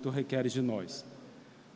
[0.00, 1.04] tu requeres de nós.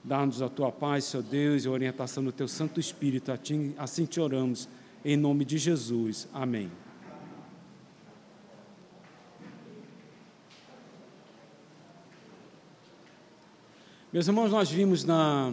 [0.03, 3.33] Dá-nos a tua paz, Senhor Deus, e a orientação do teu Santo Espírito.
[3.79, 4.69] Assim te oramos,
[5.05, 6.29] em nome de Jesus.
[6.33, 6.71] Amém.
[14.13, 15.53] Meus irmãos, nós vimos na,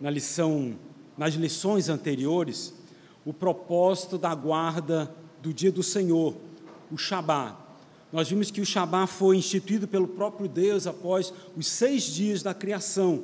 [0.00, 0.74] na lição,
[1.16, 2.74] nas lições anteriores,
[3.24, 6.34] o propósito da guarda do dia do Senhor,
[6.90, 7.56] o Shabá.
[8.12, 12.52] Nós vimos que o Shabá foi instituído pelo próprio Deus após os seis dias da
[12.52, 13.22] criação,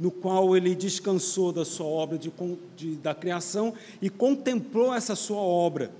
[0.00, 2.32] no qual ele descansou da sua obra de,
[2.76, 5.92] de, da criação e contemplou essa sua obra.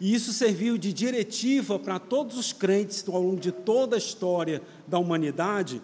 [0.00, 4.62] E isso serviu de diretiva para todos os crentes ao longo de toda a história
[4.86, 5.80] da humanidade,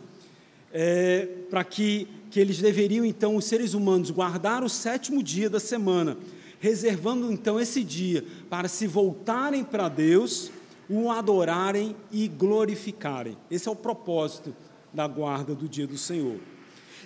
[0.73, 5.61] é, para que, que eles deveriam, então, os seres humanos, guardar o sétimo dia da
[5.61, 6.17] semana,
[6.59, 10.51] reservando então esse dia para se voltarem para Deus
[10.93, 13.39] o adorarem e glorificarem.
[13.51, 14.55] Esse é o propósito
[14.93, 16.39] da guarda do dia do Senhor.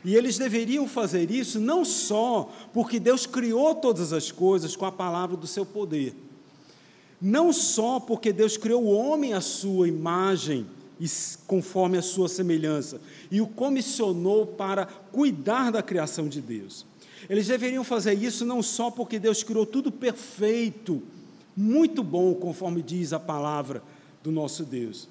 [0.04, 4.90] E eles deveriam fazer isso não só porque Deus criou todas as coisas com a
[4.90, 6.16] palavra do seu poder,
[7.22, 10.66] não só porque Deus criou o homem à sua imagem
[10.98, 11.06] e
[11.46, 13.00] conforme a sua semelhança
[13.30, 16.84] e o comissionou para cuidar da criação de Deus.
[17.30, 21.02] Eles deveriam fazer isso não só porque Deus criou tudo perfeito
[21.56, 23.82] muito bom, conforme diz a palavra
[24.22, 25.08] do nosso Deus.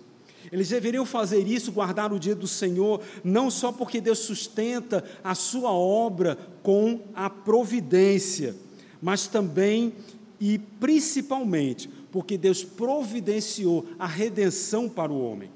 [0.51, 5.33] Eles deveriam fazer isso, guardar o dia do Senhor, não só porque Deus sustenta a
[5.33, 8.55] sua obra com a providência,
[9.01, 9.93] mas também
[10.39, 15.49] e principalmente porque Deus providenciou a redenção para o homem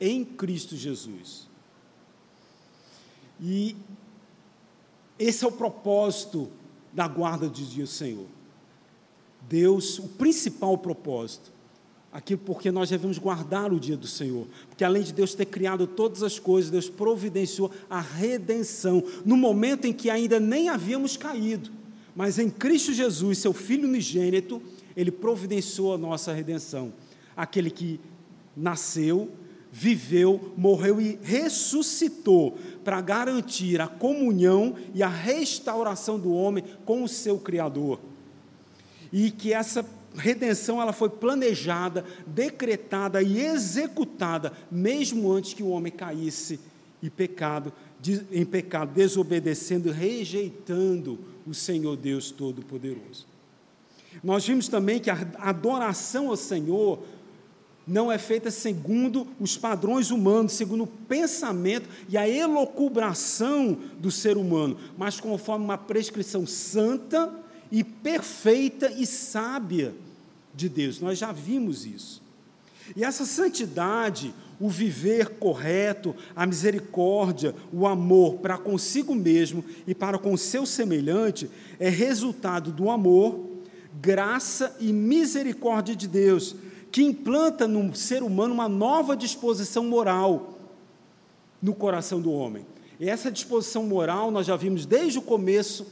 [0.00, 1.48] em Cristo Jesus.
[3.40, 3.76] E
[5.18, 6.50] esse é o propósito
[6.92, 8.26] da guarda do dia do Senhor.
[9.48, 11.52] Deus, o principal propósito,
[12.12, 15.86] aquilo porque nós devemos guardar o dia do Senhor, porque além de Deus ter criado
[15.86, 21.70] todas as coisas, Deus providenciou a redenção, no momento em que ainda nem havíamos caído,
[22.14, 24.62] mas em Cristo Jesus, seu Filho unigênito,
[24.96, 26.92] Ele providenciou a nossa redenção,
[27.36, 27.98] aquele que
[28.56, 29.28] nasceu,
[29.72, 37.08] viveu, morreu e ressuscitou para garantir a comunhão e a restauração do homem com o
[37.08, 37.98] seu Criador
[39.14, 39.86] e que essa
[40.16, 46.58] redenção ela foi planejada, decretada e executada mesmo antes que o homem caísse
[47.00, 47.72] em pecado,
[48.32, 53.24] em pecado, desobedecendo, rejeitando o Senhor Deus Todo-Poderoso.
[54.22, 56.98] Nós vimos também que a adoração ao Senhor
[57.86, 64.36] não é feita segundo os padrões humanos, segundo o pensamento e a elocubração do ser
[64.36, 69.94] humano, mas conforme uma prescrição santa e perfeita e sábia
[70.54, 71.00] de Deus.
[71.00, 72.22] Nós já vimos isso.
[72.94, 80.18] E essa santidade, o viver correto, a misericórdia, o amor para consigo mesmo e para
[80.18, 83.40] com seu semelhante, é resultado do amor,
[84.00, 86.54] graça e misericórdia de Deus,
[86.92, 90.58] que implanta no ser humano uma nova disposição moral
[91.60, 92.66] no coração do homem.
[93.00, 95.86] E essa disposição moral nós já vimos desde o começo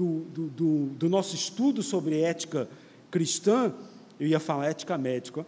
[0.00, 2.66] do, do, do, do nosso estudo sobre ética
[3.10, 3.70] cristã,
[4.18, 5.44] eu ia falar ética médica,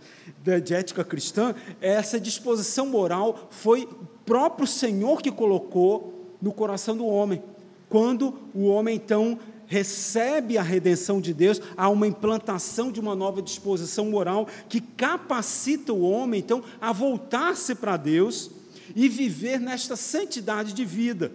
[0.62, 7.06] de ética cristã, essa disposição moral foi o próprio Senhor que colocou no coração do
[7.06, 7.42] homem.
[7.88, 13.40] Quando o homem, então, recebe a redenção de Deus, há uma implantação de uma nova
[13.40, 18.50] disposição moral que capacita o homem, então, a voltar-se para Deus
[18.94, 21.32] e viver nesta santidade de vida.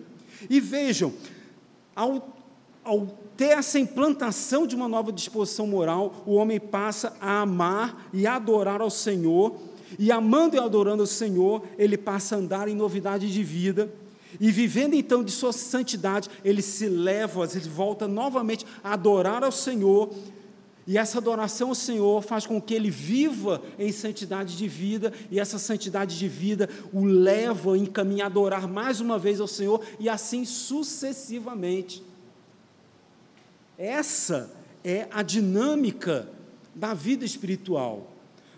[0.47, 1.13] E vejam,
[1.95, 2.36] ao
[2.87, 3.05] ao
[3.35, 8.81] ter essa implantação de uma nova disposição moral, o homem passa a amar e adorar
[8.81, 9.55] ao Senhor,
[9.99, 13.93] e amando e adorando ao Senhor, ele passa a andar em novidade de vida,
[14.39, 19.51] e vivendo então de sua santidade, ele se leva, ele volta novamente a adorar ao
[19.51, 20.09] Senhor,
[20.87, 25.39] e essa adoração ao Senhor faz com que ele viva em santidade de vida, e
[25.39, 29.81] essa santidade de vida o leva a encaminhar a adorar mais uma vez ao Senhor,
[29.99, 32.06] e assim sucessivamente.
[33.77, 34.51] Essa
[34.83, 36.29] é a dinâmica
[36.73, 38.11] da vida espiritual.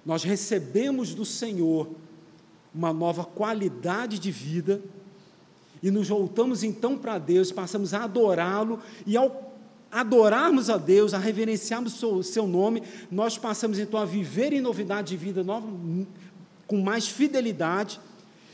[0.06, 1.90] Nós recebemos do Senhor
[2.74, 4.82] uma nova qualidade de vida
[5.82, 9.50] e nos voltamos então para Deus, passamos a adorá-lo e ao
[9.92, 15.10] adorarmos a Deus, a reverenciarmos o seu nome, nós passamos então a viver em novidade
[15.10, 15.68] de vida nova,
[16.68, 18.00] com mais fidelidade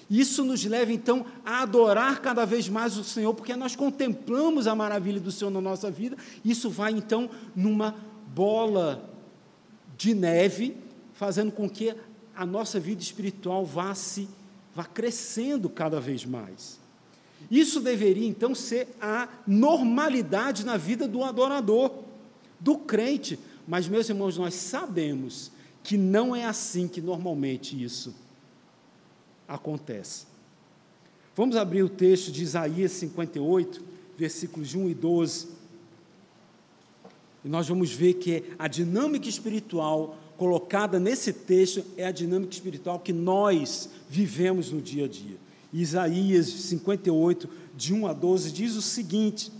[0.09, 4.75] isso nos leva então a adorar cada vez mais o Senhor, porque nós contemplamos a
[4.75, 6.15] maravilha do Senhor na nossa vida.
[6.43, 7.95] Isso vai então numa
[8.33, 9.09] bola
[9.97, 10.77] de neve,
[11.13, 11.95] fazendo com que
[12.35, 14.27] a nossa vida espiritual vá se
[14.75, 16.77] vá crescendo cada vez mais.
[17.49, 21.91] Isso deveria então ser a normalidade na vida do adorador,
[22.59, 23.39] do crente.
[23.67, 25.51] Mas, meus irmãos, nós sabemos
[25.81, 28.13] que não é assim que normalmente isso
[29.47, 30.25] acontece.
[31.35, 33.83] Vamos abrir o texto de Isaías 58,
[34.17, 35.47] versículos 1 e 12.
[37.43, 42.99] E nós vamos ver que a dinâmica espiritual colocada nesse texto é a dinâmica espiritual
[42.99, 45.37] que nós vivemos no dia a dia.
[45.73, 49.51] Isaías 58, de 1 a 12, diz o seguinte: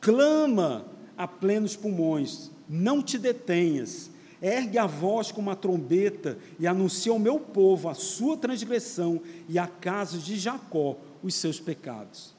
[0.00, 0.86] Clama
[1.16, 7.18] a plenos pulmões, não te detenhas, ergue a voz como uma trombeta e anuncia ao
[7.18, 12.34] meu povo a sua transgressão e à casa de Jacó os seus pecados.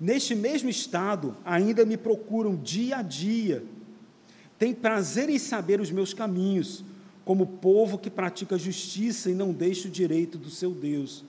[0.00, 3.64] Neste mesmo estado, ainda me procuram dia a dia,
[4.58, 6.84] tem prazer em saber os meus caminhos,
[7.24, 11.24] como povo que pratica justiça e não deixa o direito do seu Deus.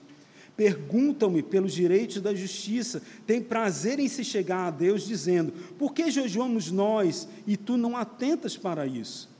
[0.56, 6.10] Perguntam-me pelos direitos da justiça, tem prazer em se chegar a Deus, dizendo: Por que
[6.10, 9.33] jejuamos nós e tu não atentas para isso?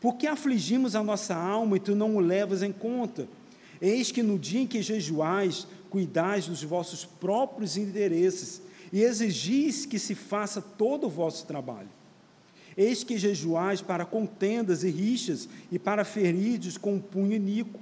[0.00, 3.28] Por que afligimos a nossa alma e tu não o levas em conta?
[3.80, 8.62] Eis que no dia em que jejuais, cuidais dos vossos próprios interesses
[8.92, 11.88] e exigis que se faça todo o vosso trabalho.
[12.76, 17.80] Eis que jejuais para contendas e rixas e para feridos com um punho iníquo.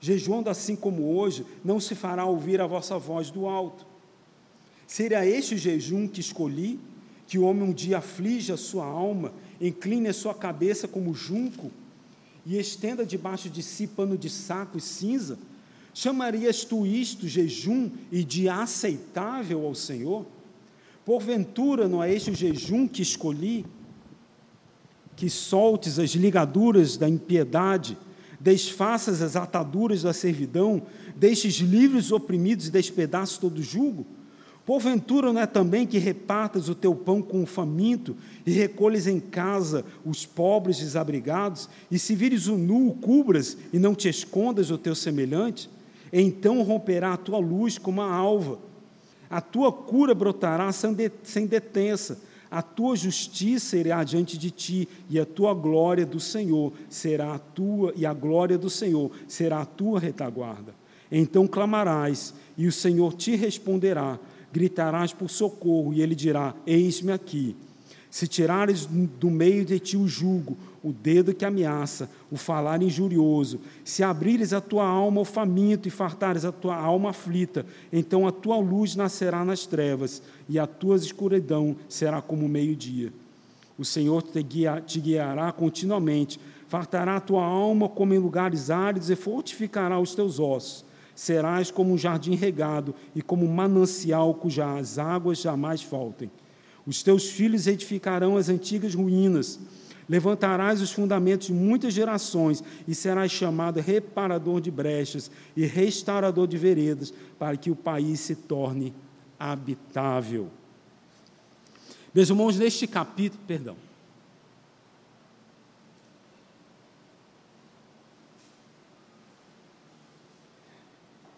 [0.00, 3.86] Jejuando assim como hoje, não se fará ouvir a vossa voz do alto.
[4.86, 6.78] Seria este o jejum que escolhi,
[7.26, 11.70] que o homem um dia aflige a sua alma, incline a sua cabeça como junco
[12.44, 15.38] e estenda debaixo de si pano de saco e cinza?
[15.92, 20.26] Chamarias tu isto jejum e de aceitável ao Senhor?
[21.04, 23.64] Porventura não é este o jejum que escolhi?
[25.16, 27.96] que soltes as ligaduras da impiedade,
[28.40, 30.82] desfaças as ataduras da servidão,
[31.16, 34.04] deixes livres os oprimidos e despedaços todo jugo?
[34.66, 38.16] Porventura não é também que repartas o teu pão com o faminto
[38.46, 43.94] e recolhes em casa os pobres desabrigados, e se vires o nu, cubras e não
[43.94, 45.68] te escondas o teu semelhante?
[46.10, 48.58] Então romperá a tua luz como a alva,
[49.28, 52.20] a tua cura brotará sem detença,
[52.50, 57.38] a tua justiça irá diante de ti, e a tua glória do Senhor será a
[57.38, 60.72] tua, e a glória do Senhor será a tua retaguarda.
[61.10, 64.18] Então clamarás, e o Senhor te responderá,
[64.54, 67.56] gritarás por socorro, e ele dirá: Eis-me aqui.
[68.08, 73.58] Se tirares do meio de ti o jugo, o dedo que ameaça, o falar injurioso,
[73.84, 78.30] se abrires a tua alma ao faminto e fartares a tua alma aflita, então a
[78.30, 83.12] tua luz nascerá nas trevas e a tua escuridão será como meio-dia.
[83.76, 89.10] O Senhor te, guia, te guiará continuamente, fartará a tua alma como em lugares áridos
[89.10, 90.84] e fortificará os teus ossos.
[91.14, 96.30] Serás como um jardim regado e como um manancial cujas águas jamais faltem.
[96.86, 99.58] Os teus filhos edificarão as antigas ruínas.
[100.08, 106.58] Levantarás os fundamentos de muitas gerações e serás chamado reparador de brechas e restaurador de
[106.58, 108.92] veredas, para que o país se torne
[109.38, 110.48] habitável.
[112.14, 113.76] Meus irmãos, neste capítulo, perdão.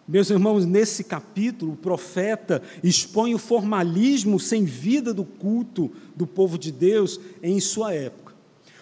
[0.07, 6.57] Meus irmãos, nesse capítulo, o profeta expõe o formalismo sem vida do culto do povo
[6.57, 8.33] de Deus em sua época.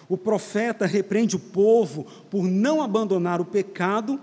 [0.08, 4.20] O profeta repreende o povo por não abandonar o pecado,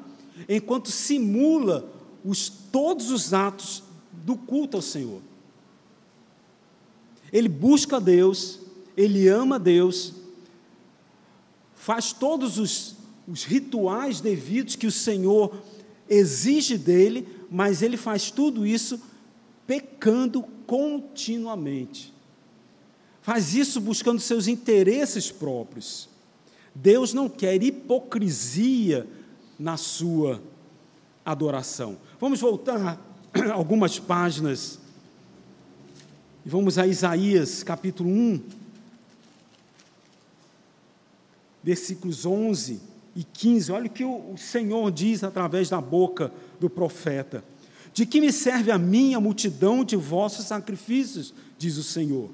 [0.48, 1.92] enquanto simula
[2.24, 3.84] os, todos os atos
[4.14, 5.22] do culto ao Senhor.
[7.34, 8.60] Ele busca Deus,
[8.96, 10.14] ele ama Deus,
[11.76, 12.96] faz todos os,
[13.28, 15.54] os rituais devidos que o Senhor
[16.10, 19.02] exige dele, mas ele faz tudo isso
[19.66, 22.14] pecando continuamente.
[23.22, 26.10] Faz isso buscando seus interesses próprios.
[26.76, 29.08] Deus não quer hipocrisia
[29.58, 30.42] na sua
[31.24, 31.98] adoração.
[32.20, 33.00] Vamos voltar
[33.54, 34.80] algumas páginas
[36.46, 38.42] e vamos a Isaías capítulo 1,
[41.64, 43.72] versículos 11 e 15.
[43.72, 47.44] Olha o que o Senhor diz através da boca do profeta:
[47.94, 52.30] De que me serve a mim a multidão de vossos sacrifícios, diz o Senhor.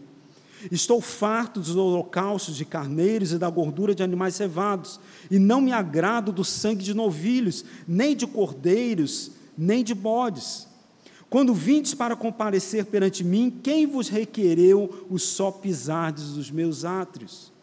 [0.72, 5.00] Estou farto dos holocaustos de carneiros e da gordura de animais cevados,
[5.32, 10.68] e não me agrado do sangue de novilhos, nem de cordeiros, nem de bodes.
[11.30, 17.54] Quando vindes para comparecer perante mim, quem vos requereu o só pisardes dos meus átrios?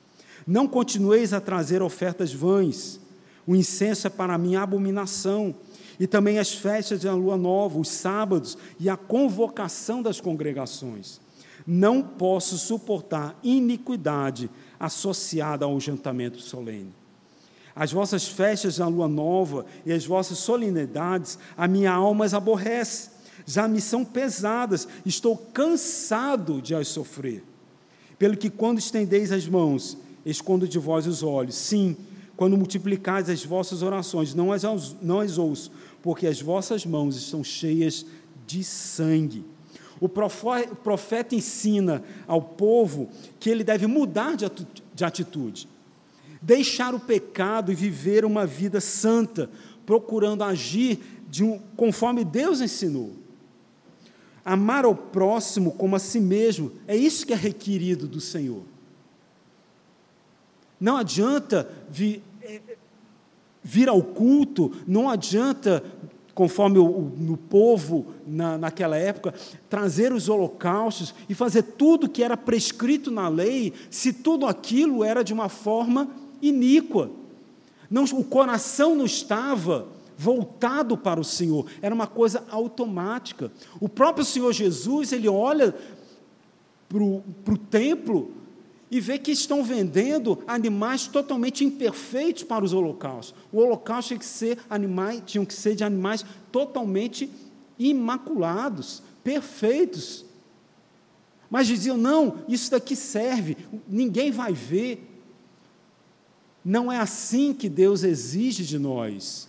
[0.46, 3.00] Não continueis a trazer ofertas vãs,
[3.46, 5.54] o incenso é para mim abominação,
[5.98, 11.20] e também as festas da lua nova, os sábados e a convocação das congregações.
[11.66, 16.92] Não posso suportar iniquidade associada ao jantamento solene.
[17.74, 23.10] As vossas festas da lua nova e as vossas solenidades, a minha alma as aborrece,
[23.46, 27.44] já me são pesadas, estou cansado de as sofrer.
[28.18, 31.54] Pelo que, quando estendeis as mãos, escondo de vós os olhos.
[31.54, 31.96] Sim,
[32.36, 34.62] quando multiplicais as vossas orações, não as,
[35.00, 38.04] não as ouço, porque as vossas mãos estão cheias
[38.46, 39.44] de sangue.
[39.98, 43.08] O profeta ensina ao povo
[43.40, 45.66] que ele deve mudar de atitude,
[46.42, 49.48] deixar o pecado e viver uma vida santa,
[49.86, 51.00] procurando agir
[51.30, 53.14] de um, conforme Deus ensinou.
[54.44, 58.62] Amar ao próximo como a si mesmo, é isso que é requerido do Senhor.
[60.78, 62.25] Não adianta vir, é,
[63.66, 65.82] vir ao culto, não adianta,
[66.36, 69.34] conforme o, o povo na, naquela época,
[69.68, 75.24] trazer os holocaustos e fazer tudo que era prescrito na lei, se tudo aquilo era
[75.24, 76.08] de uma forma
[76.40, 77.10] iníqua.
[77.90, 83.50] Não, o coração não estava voltado para o Senhor, era uma coisa automática.
[83.80, 85.74] O próprio Senhor Jesus, ele olha
[86.88, 88.30] para o templo
[88.90, 93.34] e vê que estão vendendo animais totalmente imperfeitos para os holocaustos.
[93.52, 97.30] O holocausto tinha que ser animais, tinham que ser de animais totalmente
[97.78, 100.24] imaculados, perfeitos.
[101.50, 103.56] Mas diziam: "Não, isso daqui serve,
[103.88, 105.12] ninguém vai ver".
[106.64, 109.48] Não é assim que Deus exige de nós.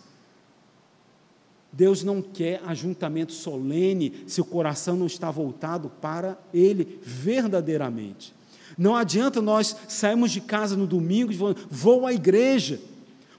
[1.71, 8.33] Deus não quer ajuntamento solene se o coração não está voltado para Ele verdadeiramente.
[8.77, 12.79] Não adianta nós sairmos de casa no domingo e falando, vou à igreja,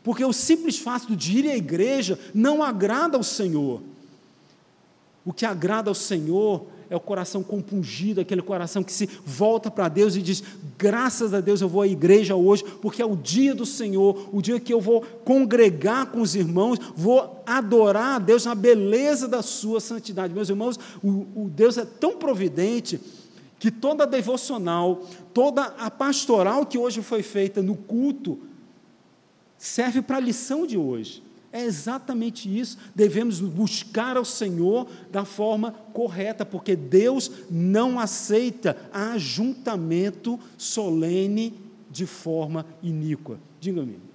[0.02, 3.80] porque o simples fato de ir à igreja não agrada ao Senhor.
[5.25, 9.88] O que agrada ao Senhor é o coração compungido, aquele coração que se volta para
[9.88, 10.42] Deus e diz:
[10.78, 14.40] graças a Deus eu vou à igreja hoje, porque é o dia do Senhor, o
[14.40, 19.42] dia que eu vou congregar com os irmãos, vou adorar a Deus na beleza da
[19.42, 20.33] sua santidade.
[20.33, 22.99] Meus irmãos, o, o Deus é tão providente
[23.59, 25.03] que toda a devocional,
[25.35, 28.38] toda a pastoral que hoje foi feita no culto,
[29.57, 31.23] serve para a lição de hoje.
[31.53, 32.79] É exatamente isso.
[32.95, 41.55] Devemos buscar ao Senhor da forma correta, porque Deus não aceita ajuntamento solene
[41.91, 43.38] de forma iníqua.
[43.59, 44.08] Diga-me.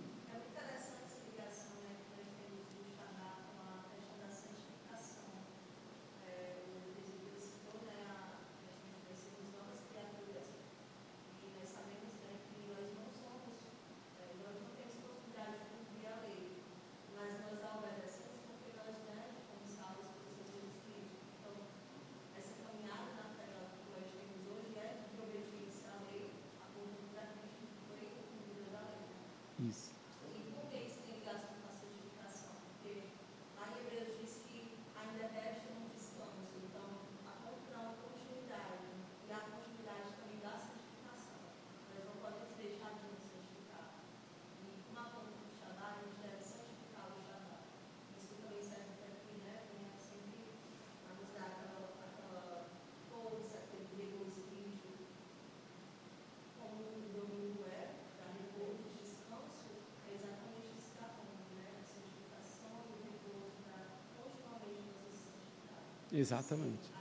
[66.13, 66.93] Exatamente.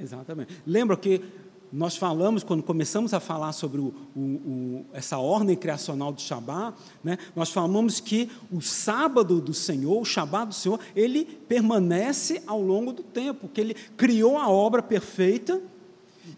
[0.00, 0.62] Exatamente.
[0.66, 1.22] Lembra que
[1.70, 6.72] nós falamos, quando começamos a falar sobre o, o, o, essa ordem criacional de Shabá,
[7.04, 12.62] né, nós falamos que o sábado do Senhor, o Shabá do Senhor, ele permanece ao
[12.62, 15.60] longo do tempo, que ele criou a obra perfeita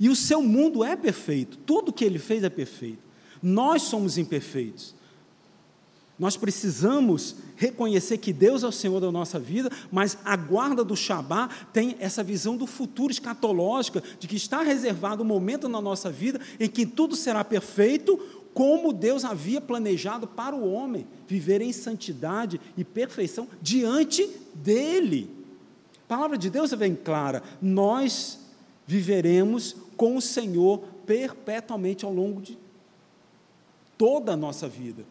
[0.01, 3.03] e o seu mundo é perfeito, tudo que ele fez é perfeito.
[3.41, 4.95] Nós somos imperfeitos.
[6.21, 10.95] Nós precisamos reconhecer que Deus é o Senhor da nossa vida, mas a guarda do
[10.95, 16.11] Shabá tem essa visão do futuro escatológica, de que está reservado um momento na nossa
[16.11, 18.19] vida em que tudo será perfeito,
[18.53, 25.31] como Deus havia planejado para o homem, viver em santidade e perfeição diante dele.
[26.05, 28.41] A palavra de Deus é bem clara: nós
[28.87, 32.59] viveremos com o Senhor perpetuamente ao longo de
[33.97, 35.03] toda a nossa vida.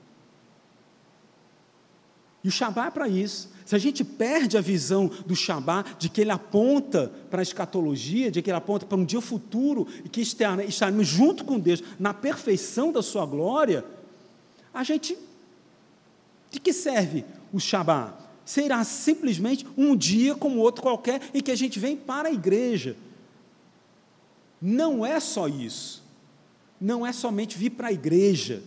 [2.43, 3.49] E o Shabá é para isso.
[3.65, 8.31] Se a gente perde a visão do Shabá, de que ele aponta para a escatologia,
[8.31, 12.13] de que ele aponta para um dia futuro, e que estaremos junto com Deus na
[12.13, 13.85] perfeição da sua glória,
[14.73, 15.17] a gente
[16.51, 18.17] De que serve o Shabá?
[18.43, 22.97] Será simplesmente um dia como outro qualquer em que a gente vem para a igreja.
[24.59, 26.03] Não é só isso.
[26.81, 28.63] Não é somente vir para a igreja.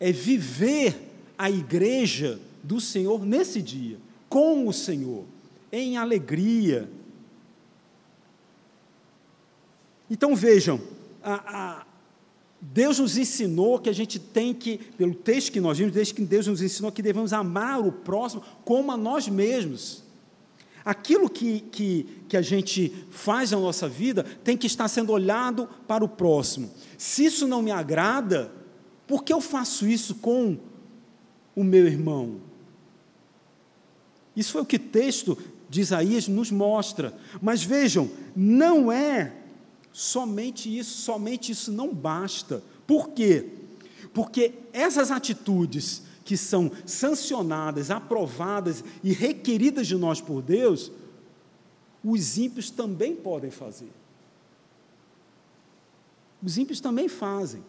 [0.00, 0.96] É viver
[1.36, 5.24] a igreja do Senhor nesse dia, com o Senhor,
[5.70, 6.90] em alegria.
[10.10, 10.80] Então vejam,
[11.22, 11.86] a, a,
[12.60, 16.22] Deus nos ensinou que a gente tem que, pelo texto que nós vimos, desde que
[16.22, 20.04] Deus nos ensinou que devemos amar o próximo como a nós mesmos.
[20.84, 25.68] Aquilo que, que, que a gente faz na nossa vida tem que estar sendo olhado
[25.86, 26.70] para o próximo.
[26.96, 28.52] Se isso não me agrada,
[29.06, 30.56] por que eu faço isso com
[31.56, 32.40] o meu irmão?
[34.36, 35.36] Isso foi o que o texto
[35.68, 37.14] de Isaías nos mostra.
[37.40, 39.32] Mas vejam, não é
[39.92, 42.62] somente isso, somente isso não basta.
[42.86, 43.48] Por quê?
[44.12, 50.90] Porque essas atitudes que são sancionadas, aprovadas e requeridas de nós por Deus,
[52.04, 53.90] os ímpios também podem fazer.
[56.42, 57.64] Os ímpios também fazem.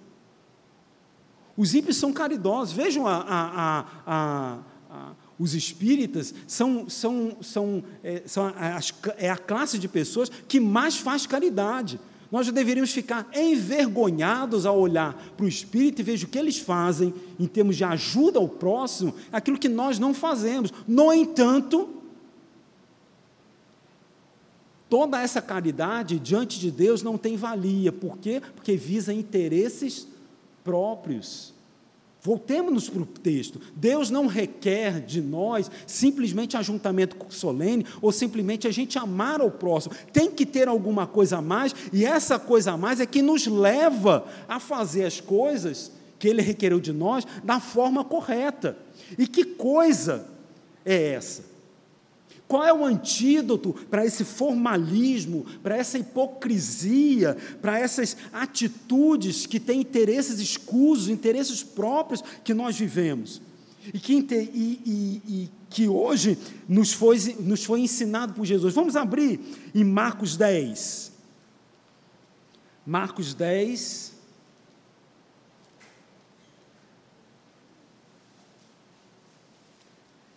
[1.55, 2.75] Os ímpios são caridosos.
[2.75, 8.79] Vejam a, a, a, os espíritas são, são, são, é, são a,
[9.17, 11.99] é a classe de pessoas que mais faz caridade.
[12.31, 16.57] Nós já deveríamos ficar envergonhados ao olhar para o Espírito e ver o que eles
[16.57, 20.73] fazem em termos de ajuda ao próximo, aquilo que nós não fazemos.
[20.87, 21.87] No entanto,
[24.89, 27.91] toda essa caridade diante de Deus não tem valia.
[27.91, 28.41] Por quê?
[28.55, 30.07] Porque visa interesses
[30.63, 31.53] próprios.
[32.27, 33.57] Voltemos para o texto.
[33.73, 39.95] Deus não requer de nós simplesmente ajuntamento solene ou simplesmente a gente amar ao próximo.
[40.11, 43.47] Tem que ter alguma coisa a mais, e essa coisa a mais é que nos
[43.47, 48.77] leva a fazer as coisas que Ele requereu de nós da forma correta.
[49.17, 50.27] E que coisa
[50.83, 51.56] é essa?
[52.47, 59.81] Qual é o antídoto para esse formalismo, para essa hipocrisia, para essas atitudes que têm
[59.81, 63.41] interesses escusos, interesses próprios que nós vivemos?
[63.93, 66.37] E que, e, e, e que hoje
[66.69, 68.73] nos foi, nos foi ensinado por Jesus.
[68.73, 69.39] Vamos abrir
[69.75, 71.11] em Marcos 10.
[72.85, 74.15] Marcos 10.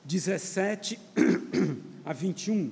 [0.05, 0.99] Dezessete
[2.05, 2.71] a 21.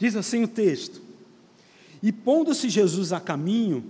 [0.00, 1.02] Diz assim o texto:
[2.02, 3.84] E pondo-se Jesus a caminho,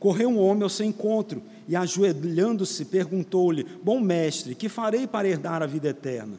[0.00, 5.62] correu um homem ao seu encontro, e ajoelhando-se, perguntou-lhe: Bom mestre, que farei para herdar
[5.62, 6.36] a vida eterna?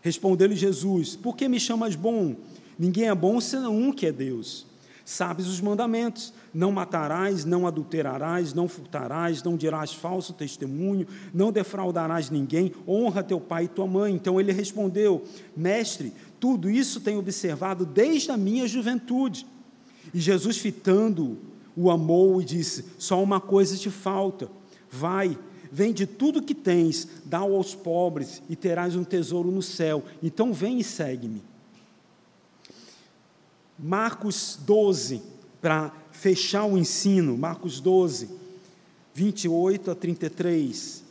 [0.00, 2.34] Respondeu-lhe Jesus: Por que me chamas bom?
[2.78, 4.66] Ninguém é bom senão um que é Deus.
[5.04, 12.30] Sabes os mandamentos: não matarás, não adulterarás, não furtarás, não dirás falso testemunho, não defraudarás
[12.30, 14.14] ninguém, honra teu pai e tua mãe.
[14.14, 15.22] Então ele respondeu:
[15.54, 19.46] Mestre, tudo isso tenho observado desde a minha juventude.
[20.12, 21.38] E Jesus, fitando,
[21.76, 24.48] o amou e disse: Só uma coisa te falta.
[24.90, 25.36] Vai,
[25.70, 30.02] vende tudo que tens, dá aos pobres e terás um tesouro no céu.
[30.22, 31.42] Então vem e segue-me.
[33.86, 35.20] Marcos 12,
[35.60, 38.30] para fechar o ensino, Marcos 12,
[39.12, 41.04] 28 a 33.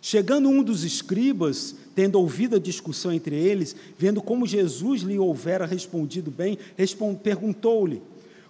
[0.00, 5.66] Chegando um dos escribas, tendo ouvido a discussão entre eles, vendo como Jesus lhe houvera
[5.66, 6.58] respondido bem,
[7.22, 8.02] perguntou-lhe: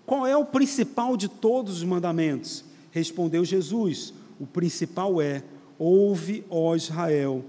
[0.07, 2.64] Qual é o principal de todos os mandamentos?
[2.92, 5.45] Respondeu Jesus: O principal é:
[5.79, 7.45] Ouve, ó Israel,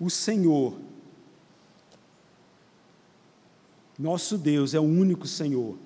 [0.00, 0.74] o Senhor
[3.98, 5.76] nosso Deus é o único Senhor.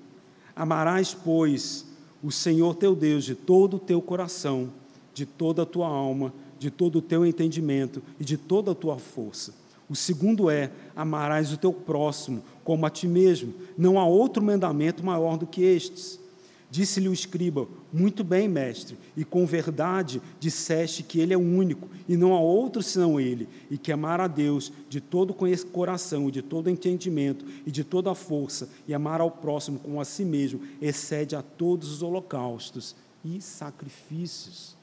[0.57, 1.85] Amarás, pois,
[2.23, 4.71] o Senhor teu Deus de todo o teu coração,
[5.15, 8.99] de toda a tua alma, de todo o teu entendimento e de toda a tua
[8.99, 9.55] força.
[9.89, 13.55] O segundo é: amarás o teu próximo como a ti mesmo.
[13.77, 16.21] Não há outro mandamento maior do que estes.
[16.71, 21.89] Disse-lhe o escriba: Muito bem, mestre, e com verdade disseste que ele é o único,
[22.07, 25.35] e não há outro senão ele, e que amar a Deus de todo
[25.73, 30.25] coração, de todo entendimento e de toda força, e amar ao próximo como a si
[30.25, 34.77] mesmo, excede a todos os holocaustos e sacrifícios.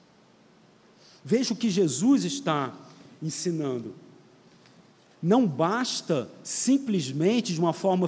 [1.24, 2.74] Veja o que Jesus está
[3.22, 3.94] ensinando.
[5.22, 8.08] Não basta simplesmente de uma forma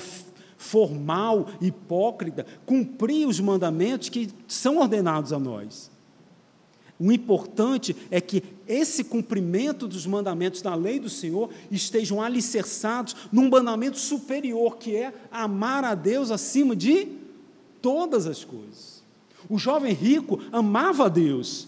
[0.57, 5.91] formal, hipócrita, cumprir os mandamentos que são ordenados a nós.
[6.99, 13.49] O importante é que esse cumprimento dos mandamentos da lei do Senhor estejam alicerçados num
[13.49, 17.07] mandamento superior, que é amar a Deus acima de
[17.81, 19.03] todas as coisas.
[19.47, 21.67] O jovem rico amava a Deus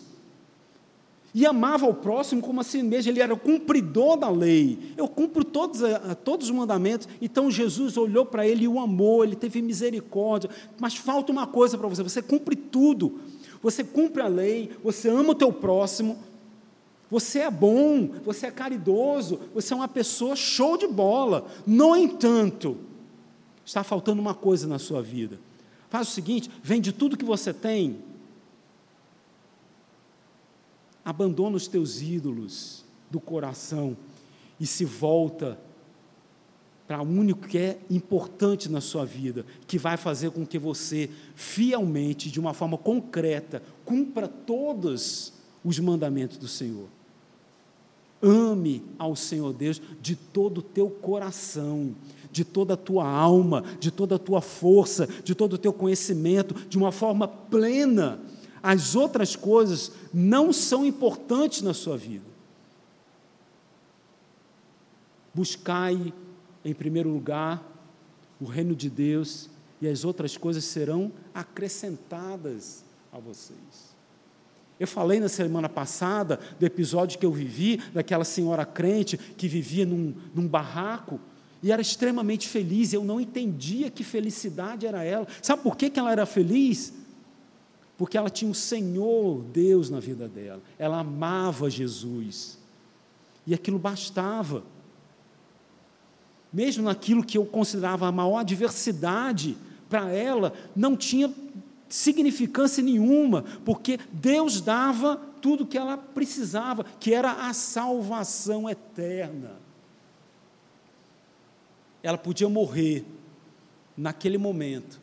[1.34, 4.94] e amava o próximo como assim mesmo, ele era o cumpridor da lei.
[4.98, 7.08] Eu cumpro todos, eh, todos os mandamentos.
[7.22, 10.50] Então Jesus olhou para ele e o amou, ele teve misericórdia.
[10.80, 13.20] Mas falta uma coisa para você: você cumpre tudo
[13.62, 16.18] você cumpre a lei, você ama o teu próximo,
[17.10, 21.48] você é bom, você é caridoso, você é uma pessoa show de bola.
[21.66, 22.78] No entanto,
[23.66, 25.40] está faltando uma coisa na sua vida.
[25.90, 27.98] Faz o seguinte: vende tudo que você tem,
[31.04, 33.96] abandona os teus ídolos do coração
[34.60, 35.58] e se volta
[36.88, 41.08] para o único que é importante na sua vida, que vai fazer com que você
[41.36, 45.32] fielmente, de uma forma concreta, cumpra todos
[45.64, 46.88] os mandamentos do Senhor.
[48.22, 51.96] Ame ao Senhor Deus de todo o teu coração,
[52.32, 56.56] de toda a tua alma, de toda a tua força, de todo o teu conhecimento,
[56.68, 58.20] de uma forma plena.
[58.62, 62.26] As outras coisas não são importantes na sua vida.
[65.34, 66.14] Buscai
[66.64, 67.64] em primeiro lugar
[68.40, 69.50] o reino de Deus
[69.82, 73.98] e as outras coisas serão acrescentadas a vocês.
[74.80, 79.86] Eu falei na semana passada do episódio que eu vivi, daquela senhora crente que vivia
[79.86, 81.20] num, num barraco
[81.62, 82.94] e era extremamente feliz.
[82.94, 85.28] Eu não entendia que felicidade era ela.
[85.42, 86.94] Sabe por que, que ela era feliz?
[88.00, 90.62] Porque ela tinha o Senhor Deus na vida dela.
[90.80, 92.58] Ela amava Jesus.
[93.46, 94.64] E aquilo bastava
[96.52, 99.56] mesmo naquilo que eu considerava a maior adversidade
[99.88, 101.34] para ela, não tinha
[101.88, 109.54] significância nenhuma, porque Deus dava tudo que ela precisava, que era a salvação eterna.
[112.04, 113.06] Ela podia morrer
[113.96, 115.00] naquele momento,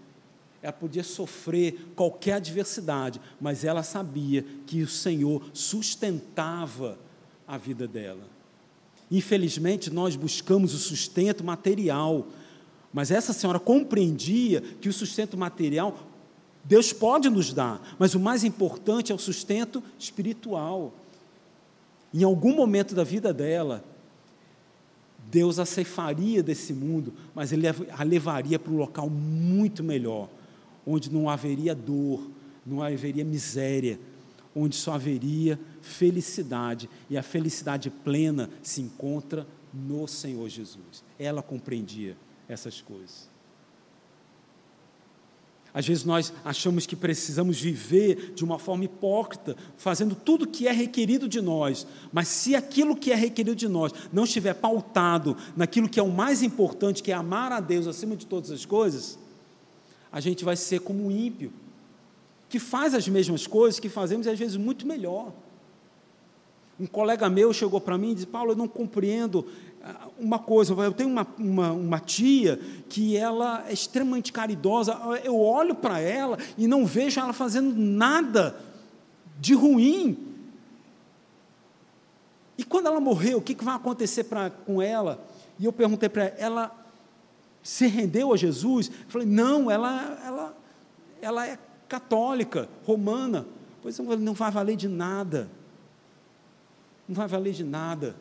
[0.62, 6.99] ela podia sofrer qualquer adversidade, mas ela sabia que o Senhor sustentava
[7.47, 8.25] a vida dela.
[9.11, 12.27] Infelizmente, nós buscamos o sustento material,
[12.92, 15.97] mas essa senhora compreendia que o sustento material
[16.66, 20.92] Deus pode nos dar, mas o mais importante é o sustento espiritual.
[22.12, 23.85] Em algum momento da vida dela,
[25.31, 30.29] Deus a ceifaria desse mundo, mas Ele a levaria para um local muito melhor,
[30.87, 32.31] onde não haveria dor,
[32.64, 33.99] não haveria miséria,
[34.55, 41.05] onde só haveria felicidade, e a felicidade plena se encontra no Senhor Jesus.
[41.18, 42.16] Ela compreendia
[42.49, 43.29] essas coisas.
[45.77, 50.66] Às vezes nós achamos que precisamos viver de uma forma hipócrita, fazendo tudo o que
[50.66, 55.37] é requerido de nós, mas se aquilo que é requerido de nós não estiver pautado
[55.55, 58.64] naquilo que é o mais importante, que é amar a Deus acima de todas as
[58.64, 59.18] coisas,
[60.16, 61.52] a gente vai ser como um ímpio,
[62.48, 65.31] que faz as mesmas coisas que fazemos e às vezes muito melhor.
[66.81, 69.46] Um colega meu chegou para mim e disse: Paulo, eu não compreendo
[69.85, 70.72] ah, uma coisa.
[70.72, 74.98] Eu tenho uma, uma, uma tia que ela é extremamente caridosa.
[75.22, 78.59] Eu olho para ela e não vejo ela fazendo nada
[79.38, 80.16] de ruim.
[82.57, 85.22] E quando ela morreu, o que, que vai acontecer pra, com ela?
[85.59, 86.86] E eu perguntei para ela: ela
[87.66, 88.88] se rendeu a Jesus?
[88.88, 90.59] Eu falei: não, ela, ela,
[91.20, 93.44] ela é católica, romana.
[93.83, 95.50] Pois não vai valer de nada.
[97.09, 98.14] Não vai valer de nada.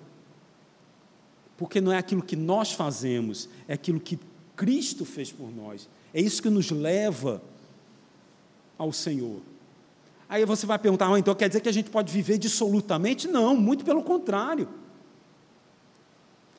[1.58, 4.20] Porque não é aquilo que nós fazemos, é aquilo que
[4.56, 5.88] Cristo fez por nós.
[6.12, 7.40] É isso que nos leva
[8.80, 9.42] ao Senhor.
[10.28, 13.28] Aí você vai perguntar, ah, então quer dizer que a gente pode viver dissolutamente?
[13.28, 14.68] Não, muito pelo contrário.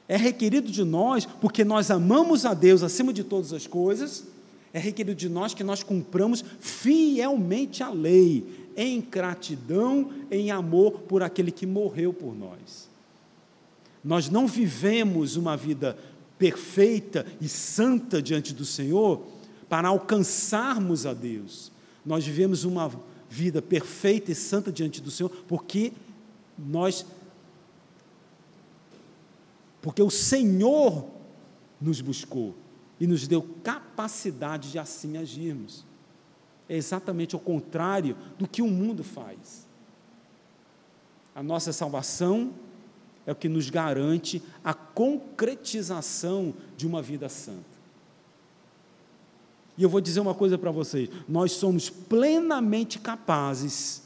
[0.09, 4.25] É requerido de nós, porque nós amamos a Deus acima de todas as coisas,
[4.73, 11.23] é requerido de nós que nós cumpramos fielmente a lei, em gratidão, em amor por
[11.23, 12.89] aquele que morreu por nós.
[14.05, 15.97] Nós não vivemos uma vida
[16.39, 19.23] perfeita e santa diante do Senhor
[19.69, 21.73] para alcançarmos a Deus.
[22.05, 22.93] Nós vivemos uma
[23.29, 25.93] vida perfeita e santa diante do Senhor porque
[26.57, 27.05] nós
[29.87, 31.07] porque o Senhor
[31.81, 32.57] nos buscou
[32.99, 35.85] e nos deu capacidade de assim agirmos.
[36.69, 39.65] É exatamente o contrário do que o mundo faz.
[41.33, 42.53] A nossa salvação
[43.25, 47.77] é o que nos garante a concretização de uma vida santa.
[49.79, 54.03] E eu vou dizer uma coisa para vocês: nós somos plenamente capazes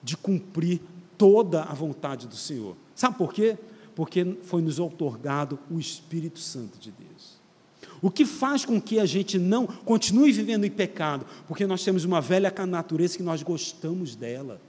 [0.00, 0.80] de cumprir
[1.18, 2.76] toda a vontade do Senhor.
[2.94, 3.58] Sabe por quê?
[3.94, 7.40] Porque foi nos otorgado o Espírito Santo de Deus.
[8.00, 11.24] O que faz com que a gente não continue vivendo em pecado?
[11.46, 14.60] Porque nós temos uma velha natureza que nós gostamos dela.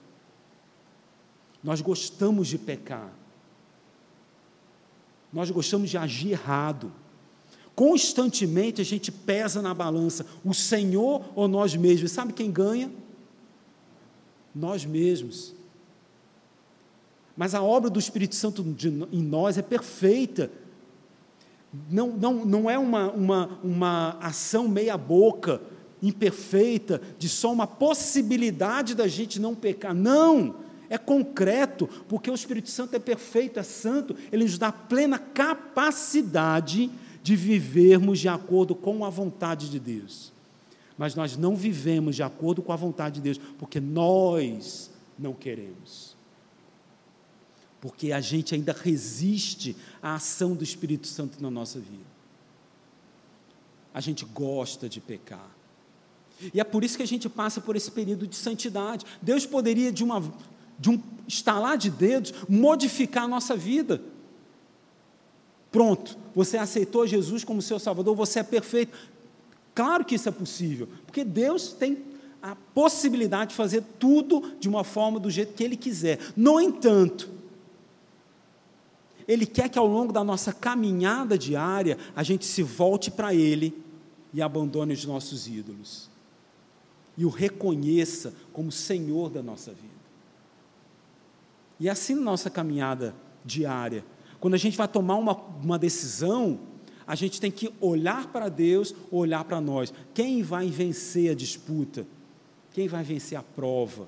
[1.64, 3.12] Nós gostamos de pecar.
[5.32, 6.92] Nós gostamos de agir errado.
[7.74, 12.12] Constantemente a gente pesa na balança o Senhor ou nós mesmos.
[12.12, 12.92] Sabe quem ganha?
[14.54, 15.56] Nós mesmos.
[17.36, 20.52] Mas a obra do Espírito Santo de, em nós é perfeita.
[21.89, 25.62] Não, não, não é uma, uma, uma ação meia-boca,
[26.02, 29.93] imperfeita, de só uma possibilidade da gente não pecar.
[29.93, 30.63] Não!
[30.93, 36.91] é concreto, porque o Espírito Santo é perfeito, é santo, ele nos dá plena capacidade
[37.24, 40.32] de vivermos de acordo com a vontade de Deus.
[40.96, 46.12] Mas nós não vivemos de acordo com a vontade de Deus, porque nós não queremos.
[47.84, 52.06] Porque a gente ainda resiste à ação do Espírito Santo na nossa vida.
[53.93, 55.52] A gente gosta de pecar.
[56.54, 59.06] E é por isso que a gente passa por esse período de santidade.
[59.22, 60.24] Deus poderia, de uma,
[60.80, 64.02] de um estalar de dedos, modificar a nossa vida.
[65.69, 68.98] Pronto, você aceitou Jesus como seu Salvador, você é perfeito.
[69.76, 72.02] Claro que isso é possível, porque Deus tem
[72.41, 76.17] a possibilidade de fazer tudo de uma forma do jeito que Ele quiser.
[76.34, 77.33] No entanto,
[79.28, 83.74] Ele quer que ao longo da nossa caminhada diária a gente se volte para Ele
[84.34, 86.14] e abandone os nossos ídolos
[87.18, 89.94] e o reconheça como Senhor da nossa vida.
[91.80, 94.06] E é assim na nossa caminhada diária.
[94.40, 96.60] Quando a gente vai tomar uma, uma decisão,
[97.06, 99.94] a gente tem que olhar para Deus, olhar para nós.
[100.14, 102.06] Quem vai vencer a disputa?
[102.72, 104.08] Quem vai vencer a prova?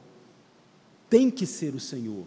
[1.10, 2.26] Tem que ser o Senhor.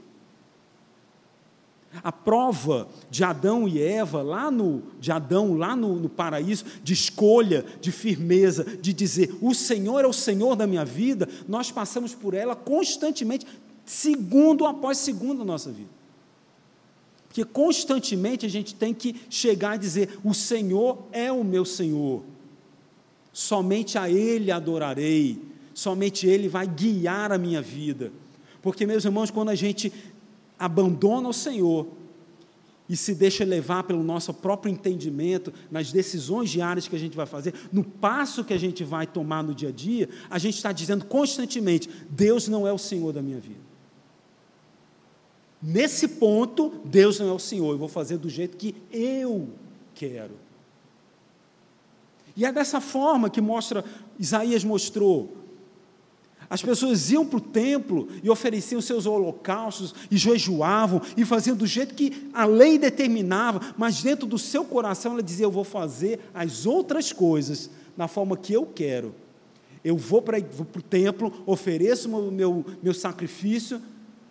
[2.02, 6.92] A prova de Adão e Eva, lá no, de Adão, lá no, no paraíso, de
[6.92, 12.14] escolha, de firmeza, de dizer, o Senhor é o Senhor da minha vida, nós passamos
[12.14, 13.46] por ela constantemente,
[13.84, 15.98] segundo após segundo na nossa vida.
[17.28, 22.22] Porque constantemente a gente tem que chegar e dizer: O Senhor é o meu Senhor,
[23.32, 25.40] somente a Ele adorarei,
[25.72, 28.12] somente Ele vai guiar a minha vida.
[28.60, 29.92] Porque, meus irmãos, quando a gente
[30.58, 31.86] abandona o Senhor
[32.88, 37.26] e se deixa levar pelo nosso próprio entendimento, nas decisões diárias que a gente vai
[37.26, 40.72] fazer, no passo que a gente vai tomar no dia a dia, a gente está
[40.72, 43.68] dizendo constantemente: Deus não é o Senhor da minha vida.
[45.60, 49.50] Nesse ponto, Deus não é o Senhor, eu vou fazer do jeito que eu
[49.94, 50.48] quero.
[52.36, 53.84] E é dessa forma que mostra,
[54.18, 55.36] Isaías mostrou.
[56.50, 61.66] As pessoas iam para o templo e ofereciam seus holocaustos, e jejuavam, e faziam do
[61.66, 66.20] jeito que a lei determinava, mas dentro do seu coração ela dizia: Eu vou fazer
[66.32, 69.14] as outras coisas na forma que eu quero.
[69.84, 73.80] Eu vou para, o templo, ofereço o meu, meu, meu sacrifício,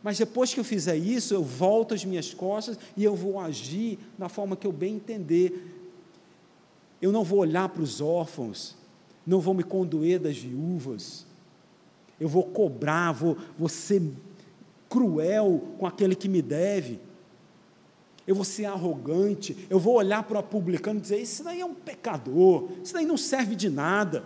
[0.02, 4.00] mas depois que eu fizer isso, eu volto as minhas costas e eu vou agir
[4.18, 5.76] da forma que eu bem entender.
[7.00, 8.76] Eu não vou olhar para os órfãos,
[9.26, 11.27] não vou me condoer das viúvas,
[12.20, 14.02] eu vou cobrar, vou, vou ser
[14.90, 17.00] cruel com aquele que me deve,
[18.28, 21.66] eu vou ser arrogante, eu vou olhar para o publicano e dizer: Isso daí é
[21.66, 24.24] um pecador, isso daí não serve de nada.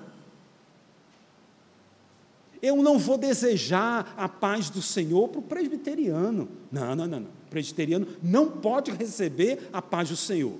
[2.61, 6.47] Eu não vou desejar a paz do Senhor para o presbiteriano.
[6.71, 7.27] Não, não, não, não.
[7.27, 10.53] O presbiteriano não pode receber a paz do Senhor.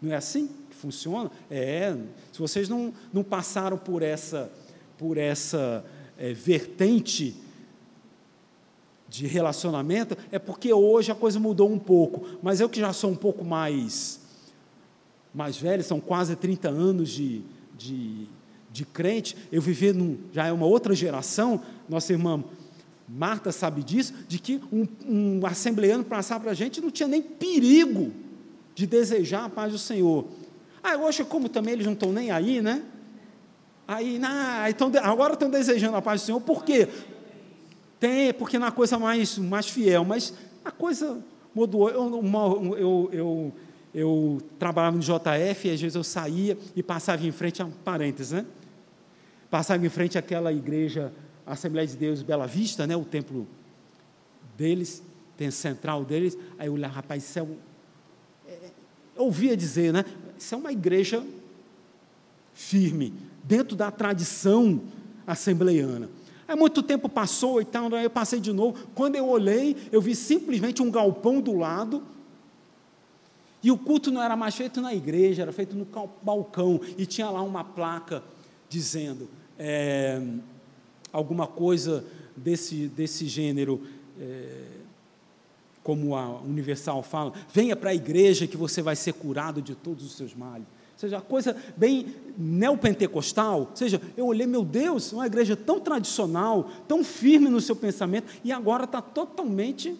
[0.00, 1.30] Não é assim que funciona?
[1.50, 1.94] É.
[2.32, 4.50] Se vocês não, não passaram por essa,
[4.96, 5.84] por essa
[6.22, 7.34] é, vertente
[9.08, 12.24] de relacionamento, é porque hoje a coisa mudou um pouco.
[12.42, 14.20] Mas eu que já sou um pouco mais,
[15.34, 17.42] mais velho, são quase 30 anos de,
[17.76, 18.26] de
[18.72, 22.42] de crente, eu vivi num, já é uma outra geração, nossa irmã
[23.06, 27.20] Marta sabe disso, de que um, um assembleano passar para a gente não tinha nem
[27.20, 28.10] perigo
[28.74, 30.24] de desejar a paz do Senhor.
[30.82, 32.82] Ah, hoje, como também eles não estão nem aí, né?
[33.86, 36.88] Aí, nah, então, agora estão desejando a paz do Senhor, por quê?
[37.98, 41.22] Tem, porque na coisa mais, mais fiel, mas a coisa
[41.54, 41.88] mudou.
[41.88, 43.52] Eu, eu, eu,
[43.94, 47.70] eu trabalhava no JF, e às vezes eu saía e passava em frente a um
[47.70, 48.46] parênteses, né?
[49.52, 51.12] passava em frente àquela igreja,
[51.44, 53.46] Assembleia de Deus Bela Vista, né, o templo
[54.56, 55.02] deles,
[55.36, 57.56] tem central deles, aí eu olhava, rapaz, isso é um.
[58.48, 58.70] É,
[59.14, 60.06] eu ouvia dizer, né?
[60.38, 61.22] Isso é uma igreja
[62.54, 63.12] firme,
[63.42, 64.80] dentro da tradição
[65.26, 66.08] assembleiana.
[66.46, 68.78] Aí muito tempo passou e tal, aí eu passei de novo.
[68.94, 72.02] Quando eu olhei, eu vi simplesmente um galpão do lado.
[73.62, 75.86] E o culto não era mais feito na igreja, era feito no
[76.20, 76.80] balcão.
[76.98, 78.22] E tinha lá uma placa
[78.68, 79.28] dizendo
[79.58, 80.20] é,
[81.12, 82.04] alguma coisa
[82.36, 83.80] desse, desse gênero.
[84.20, 84.82] É,
[85.82, 90.04] como a Universal fala, venha para a igreja que você vai ser curado de todos
[90.04, 90.66] os seus males.
[91.02, 93.62] Seja, coisa bem neopentecostal.
[93.62, 98.32] Ou seja, eu olhei, meu Deus, uma igreja tão tradicional, tão firme no seu pensamento,
[98.44, 99.96] e agora está totalmente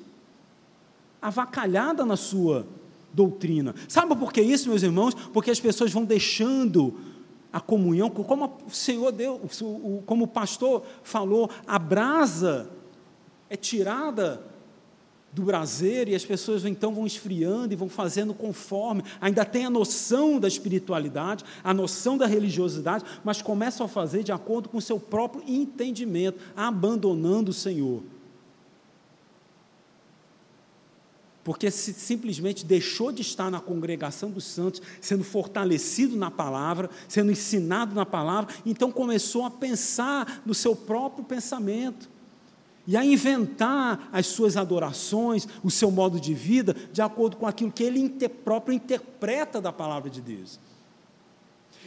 [1.21, 2.65] avacalhada na sua
[3.13, 3.75] doutrina.
[3.89, 5.13] Sabe por que isso, meus irmãos?
[5.13, 6.95] Porque as pessoas vão deixando
[7.53, 9.41] a comunhão, como o Senhor deu,
[10.07, 12.71] como o pastor falou, a brasa
[13.51, 14.41] é tirada
[15.33, 19.71] do braseiro e as pessoas então vão esfriando e vão fazendo conforme, ainda tem a
[19.71, 24.83] noção da espiritualidade, a noção da religiosidade, mas começam a fazer de acordo com o
[24.83, 28.03] seu próprio entendimento, abandonando o Senhor.
[31.43, 37.33] Porque se simplesmente deixou de estar na congregação dos santos, sendo fortalecido na palavra, sendo
[37.33, 42.09] ensinado na palavra, então começou a pensar no seu próprio pensamento
[42.87, 47.71] e a inventar as suas adorações, o seu modo de vida, de acordo com aquilo
[47.71, 50.59] que ele inter, próprio interpreta da palavra de Deus.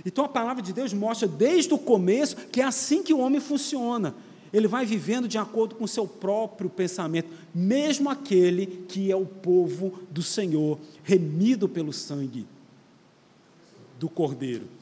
[0.05, 3.39] Então a palavra de Deus mostra desde o começo que é assim que o homem
[3.39, 4.15] funciona.
[4.53, 9.25] Ele vai vivendo de acordo com o seu próprio pensamento, mesmo aquele que é o
[9.25, 12.47] povo do Senhor, remido pelo sangue
[13.99, 14.74] do Cordeiro.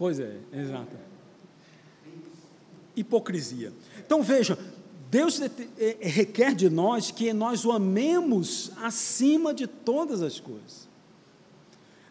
[0.00, 0.96] Pois é, exato.
[2.96, 3.70] Hipocrisia.
[3.98, 4.58] Então veja,
[5.10, 10.88] Deus é, requer de nós que nós o amemos acima de todas as coisas.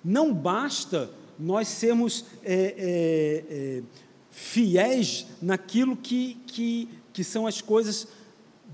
[0.06, 3.84] Não basta nós sermos é, é, é,
[4.30, 8.08] fiéis naquilo que, que, que são as coisas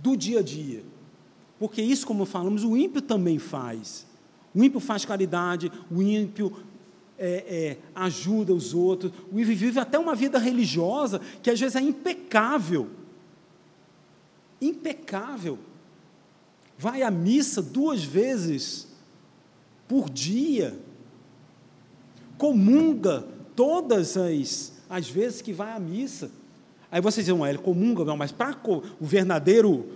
[0.03, 0.83] do dia a dia.
[1.57, 4.05] Porque isso, como falamos, o ímpio também faz.
[4.53, 6.64] O ímpio faz caridade, o ímpio
[7.17, 11.75] é, é, ajuda os outros, o ímpio vive até uma vida religiosa que às vezes
[11.75, 12.89] é impecável.
[14.61, 15.57] Impecável.
[16.77, 18.87] Vai à missa duas vezes
[19.87, 20.77] por dia.
[22.37, 23.25] Comunga
[23.55, 26.29] todas as, as vezes que vai à missa.
[26.91, 29.94] Aí vocês dizem, ele comunga, não, mas para o verdadeiro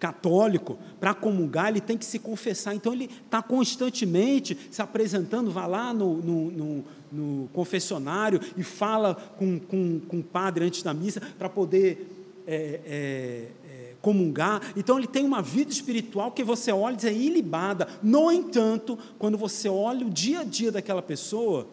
[0.00, 2.74] católico, para comungar, ele tem que se confessar.
[2.74, 9.14] Então, ele está constantemente se apresentando, vai lá no, no, no, no confessionário e fala
[9.14, 12.08] com, com, com o padre antes da missa para poder
[12.46, 14.72] é, é, é, comungar.
[14.74, 17.86] Então, ele tem uma vida espiritual que você olha e diz é ilibada.
[18.02, 21.68] No entanto, quando você olha o dia a dia daquela pessoa,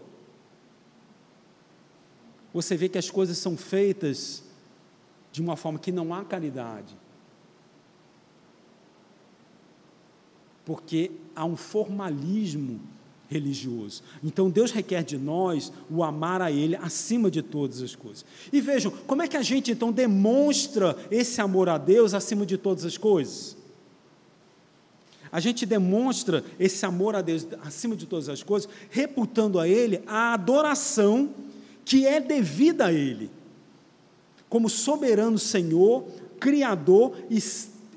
[2.53, 4.43] você vê que as coisas são feitas
[5.31, 7.06] de uma forma que não há caridade
[10.67, 12.81] porque há um formalismo
[13.29, 14.03] religioso.
[14.21, 18.25] Então Deus requer de nós o amar a Ele acima de todas as coisas.
[18.51, 22.57] E vejam, como é que a gente então demonstra esse amor a Deus acima de
[22.57, 23.55] todas as coisas?
[25.31, 30.01] A gente demonstra esse amor a Deus acima de todas as coisas, reputando a Ele
[30.05, 31.29] a adoração
[31.85, 33.31] que é devida a Ele,
[34.49, 36.03] como soberano Senhor,
[36.41, 37.39] Criador e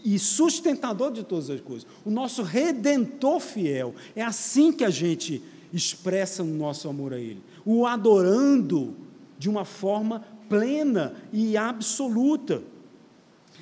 [0.05, 3.95] e sustentador de todas as coisas, o nosso redentor fiel.
[4.15, 8.95] É assim que a gente expressa o nosso amor a Ele, o adorando
[9.39, 12.63] de uma forma plena e absoluta,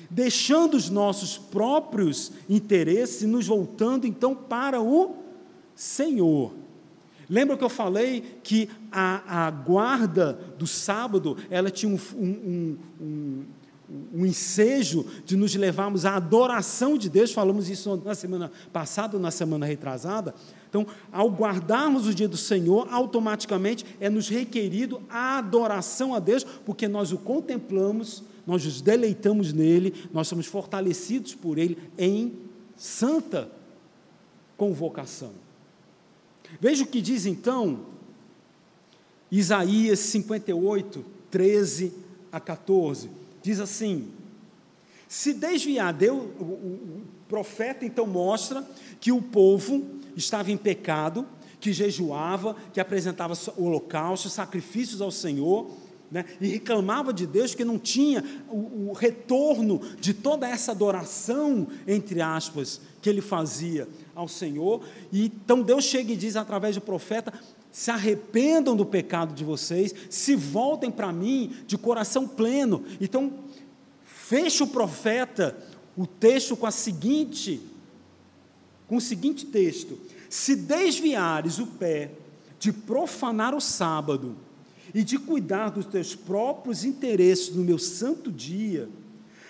[0.09, 5.15] deixando os nossos próprios interesses e nos voltando então para o
[5.75, 6.51] Senhor.
[7.29, 12.77] Lembra que eu falei que a, a guarda do sábado ela tinha um, um, um,
[12.99, 13.45] um
[14.13, 19.65] ensejo de nos levarmos à adoração de Deus, falamos isso na semana passada, na semana
[19.65, 20.35] retrasada.
[20.69, 26.43] Então, ao guardarmos o dia do Senhor, automaticamente é nos requerido a adoração a Deus,
[26.43, 32.33] porque nós o contemplamos, nós nos deleitamos nele, nós somos fortalecidos por ele em
[32.77, 33.49] santa
[34.55, 35.31] convocação.
[36.59, 37.81] Veja o que diz então
[39.31, 41.93] Isaías 58, 13
[42.31, 44.11] a 14 diz assim:
[45.07, 46.27] se desviar, Deus,
[47.27, 48.67] profeta então mostra
[48.99, 49.83] que o povo
[50.15, 51.25] estava em pecado,
[51.59, 55.71] que jejuava, que apresentava holocaustos, sacrifícios ao Senhor,
[56.11, 61.67] né, e reclamava de Deus que não tinha o, o retorno de toda essa adoração,
[61.87, 64.83] entre aspas, que ele fazia ao Senhor.
[65.11, 67.33] E então Deus chega e diz através do profeta:
[67.71, 72.83] se arrependam do pecado de vocês, se voltem para mim de coração pleno.
[72.99, 73.31] Então,
[74.03, 75.55] fecha o profeta
[75.97, 77.61] o texto com a seguinte
[78.87, 79.97] com o seguinte texto:
[80.29, 82.11] Se desviares o pé
[82.59, 84.35] de profanar o sábado
[84.93, 88.89] e de cuidar dos teus próprios interesses no meu santo dia,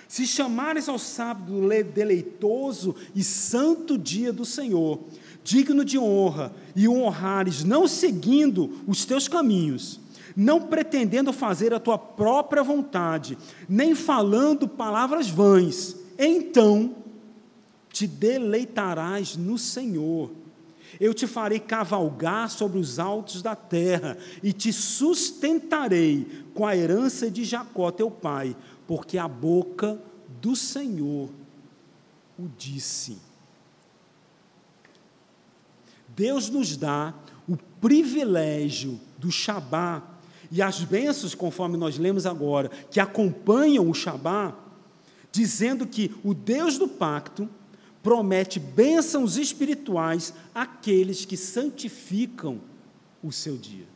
[0.07, 1.61] se chamares ao sábado
[1.93, 4.99] deleitoso e santo dia do Senhor,
[5.49, 9.99] digno de honra, e o honrares não seguindo os teus caminhos,
[10.35, 13.35] não pretendendo fazer a tua própria vontade,
[13.67, 16.95] nem falando palavras vãs, então
[17.91, 20.29] te deleitarás no Senhor.
[20.99, 27.29] Eu te farei cavalgar sobre os altos da terra e te sustentarei com a herança
[27.29, 28.55] de Jacó, teu pai,
[28.87, 29.99] porque a boca
[30.39, 31.27] do Senhor
[32.37, 33.28] o disse.
[36.19, 37.13] Deus nos dá
[37.47, 40.03] o privilégio do Shabá
[40.51, 44.53] e as bênçãos, conforme nós lemos agora, que acompanham o Shabá,
[45.31, 47.47] dizendo que o Deus do pacto
[48.03, 52.59] promete bênçãos espirituais àqueles que santificam
[53.23, 53.87] o seu dia.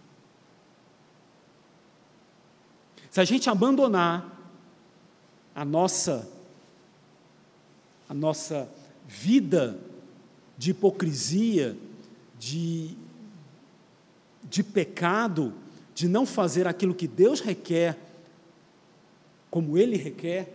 [3.11, 4.47] Se a gente abandonar
[5.53, 6.31] a nossa
[8.07, 8.69] a nossa
[9.07, 9.77] vida
[10.57, 11.75] de hipocrisia,
[12.43, 12.97] de,
[14.43, 15.53] de pecado,
[15.95, 17.97] de não fazer aquilo que Deus requer,
[19.49, 20.53] como Ele requer,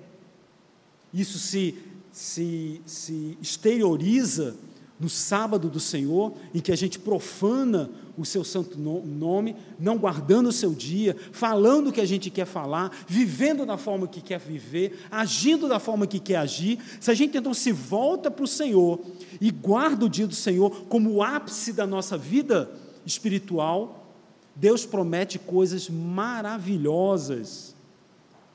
[1.15, 4.57] isso se se, se exterioriza
[4.99, 7.89] no sábado do Senhor, em que a gente profana
[8.19, 12.47] o seu santo nome, não guardando o seu dia, falando o que a gente quer
[12.47, 16.79] falar, vivendo da forma que quer viver, agindo da forma que quer agir.
[17.01, 19.01] Se a gente então se volta para o Senhor
[19.41, 22.69] e guarda o dia do Senhor como o ápice da nossa vida
[23.07, 24.13] espiritual,
[24.55, 27.77] Deus promete coisas maravilhosas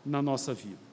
[0.06, 0.84] na nossa vida.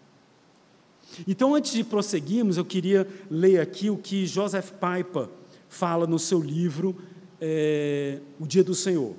[1.26, 5.28] Então, antes de prosseguirmos, eu queria ler aqui o que Joseph Piper
[5.68, 6.96] fala no seu livro
[7.40, 9.14] é, O Dia do Senhor.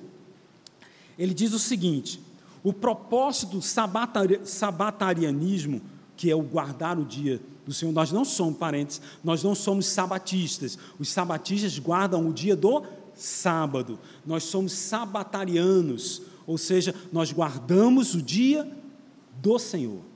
[1.18, 2.20] Ele diz o seguinte:
[2.62, 5.82] o propósito do sabatarianismo,
[6.16, 9.86] que é o guardar o dia do Senhor, nós não somos parentes, nós não somos
[9.86, 10.78] sabatistas.
[10.98, 13.98] Os sabatistas guardam o dia do sábado.
[14.24, 18.70] Nós somos sabatarianos, ou seja, nós guardamos o dia
[19.40, 20.11] do Senhor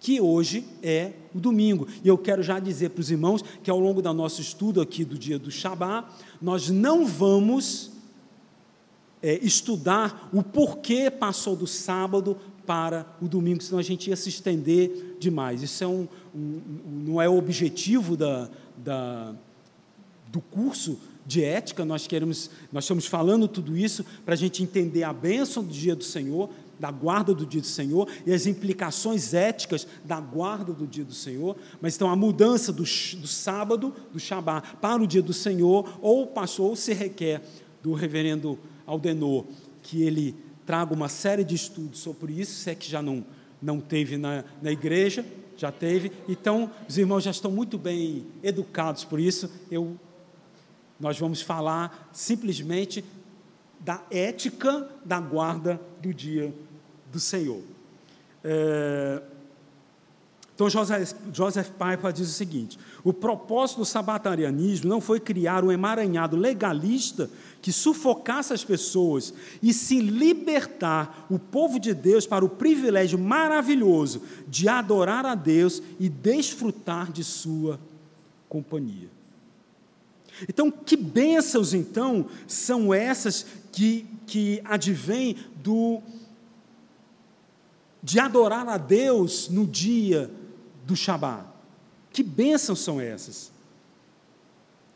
[0.00, 1.86] que hoje é o domingo.
[2.02, 5.04] E eu quero já dizer para os irmãos que ao longo do nosso estudo aqui
[5.04, 6.08] do dia do Shabá,
[6.40, 7.92] nós não vamos
[9.22, 12.36] é, estudar o porquê passou do sábado
[12.66, 15.62] para o domingo, senão a gente ia se estender demais.
[15.62, 16.60] Isso é um, um,
[17.04, 19.34] não é o objetivo da, da,
[20.28, 25.02] do curso de ética, nós queremos, nós estamos falando tudo isso para a gente entender
[25.02, 26.48] a bênção do dia do Senhor,
[26.80, 31.12] da guarda do dia do Senhor e as implicações éticas da guarda do dia do
[31.12, 35.98] Senhor, mas então a mudança do, do sábado, do Shabá, para o dia do Senhor,
[36.00, 37.42] ou passou, ou se requer
[37.82, 39.44] do reverendo Aldenor,
[39.82, 43.24] que ele traga uma série de estudos sobre isso, se é que já não,
[43.60, 45.24] não teve na, na igreja,
[45.58, 49.98] já teve, então os irmãos já estão muito bem educados por isso, eu,
[50.98, 53.04] nós vamos falar simplesmente
[53.78, 56.54] da ética da guarda do dia
[57.10, 57.62] do Senhor.
[58.42, 59.22] É,
[60.60, 65.72] então, Joseph, Joseph Piper diz o seguinte: o propósito do sabatarianismo não foi criar um
[65.72, 67.30] emaranhado legalista
[67.62, 69.32] que sufocasse as pessoas
[69.62, 75.82] e se libertar o povo de Deus para o privilégio maravilhoso de adorar a Deus
[75.98, 77.80] e desfrutar de sua
[78.46, 79.08] companhia.
[80.46, 86.02] Então, que bênçãos então são essas que, que advêm do
[88.02, 90.30] de adorar a Deus no dia
[90.84, 91.44] do Shabat.
[92.12, 93.52] Que bênçãos são essas?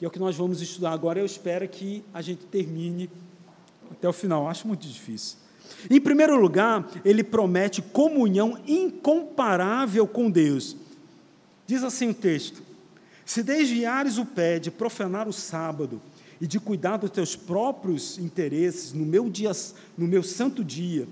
[0.00, 1.18] E é o que nós vamos estudar agora.
[1.18, 3.08] Eu espero que a gente termine
[3.90, 4.48] até o final.
[4.48, 5.38] Acho muito difícil.
[5.88, 10.76] Em primeiro lugar, ele promete comunhão incomparável com Deus.
[11.66, 12.62] Diz assim o texto:
[13.24, 16.00] Se desviares o pé de profanar o sábado
[16.40, 19.52] e de cuidar dos teus próprios interesses no meu dia,
[19.96, 21.06] no meu santo dia,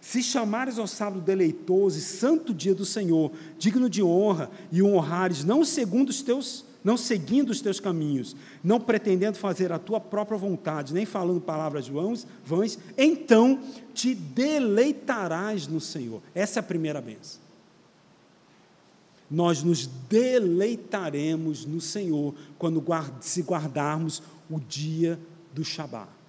[0.00, 4.94] se chamares ao sábado deleitoso e santo dia do Senhor, digno de honra, e o
[4.94, 8.34] honrares não segundo os teus não seguindo os teus caminhos,
[8.64, 13.60] não pretendendo fazer a tua própria vontade, nem falando palavras vãs, vãs então
[13.92, 16.22] te deleitarás no Senhor.
[16.34, 17.40] Essa é a primeira benção.
[19.30, 22.82] Nós nos deleitaremos no Senhor quando
[23.20, 25.20] se guardarmos o dia
[25.54, 26.19] do Shabat.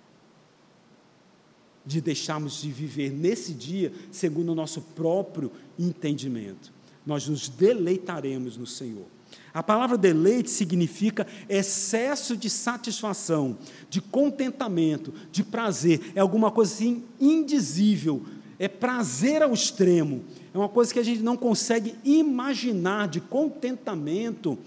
[1.86, 6.72] De deixarmos de viver nesse dia segundo o nosso próprio entendimento.
[7.06, 9.06] Nós nos deleitaremos no Senhor.
[9.54, 13.58] A palavra deleite significa excesso de satisfação,
[13.90, 16.12] de contentamento, de prazer.
[16.16, 18.24] É alguma coisa assim indizível.
[18.58, 20.24] É prazer ao extremo.
[20.54, 24.58] É uma coisa que a gente não consegue imaginar de contentamento,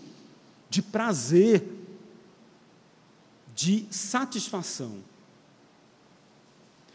[0.69, 1.63] de prazer,
[3.55, 4.97] de satisfação.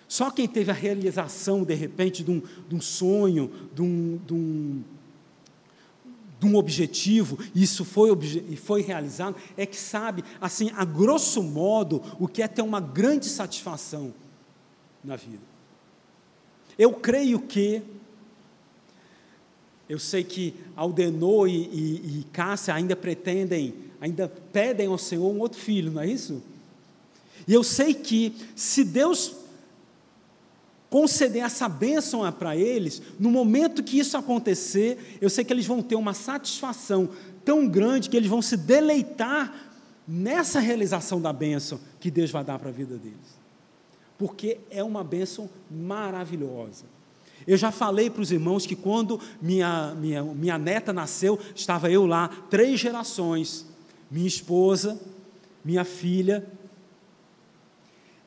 [0.10, 4.34] Só quem teve a realização, de repente, de um, de um sonho, de um, de
[4.34, 4.84] um
[6.40, 8.10] de um objetivo, e isso foi,
[8.56, 13.26] foi realizado, é que sabe, assim, a grosso modo, o que é ter uma grande
[13.26, 14.14] satisfação
[15.04, 15.44] na vida.
[16.78, 17.82] Eu creio que,
[19.90, 25.40] eu sei que Aldenor e, e, e Cássia ainda pretendem, ainda pedem ao Senhor um
[25.40, 26.42] outro filho, não é isso?
[27.46, 29.36] E eu sei que, se Deus
[30.90, 35.82] conceder essa bênção para eles, no momento que isso acontecer, eu sei que eles vão
[35.82, 37.10] ter uma satisfação
[37.46, 39.54] tão grande que eles vão se deleitar
[40.08, 43.40] nessa realização da bênção que Deus vai dar para a vida deles.
[44.18, 46.86] Porque é uma bênção maravilhosa.
[47.48, 52.06] Eu já falei para os irmãos que quando minha, minha, minha neta nasceu, estava eu
[52.06, 53.66] lá, três gerações:
[54.12, 55.00] minha esposa,
[55.64, 56.46] minha filha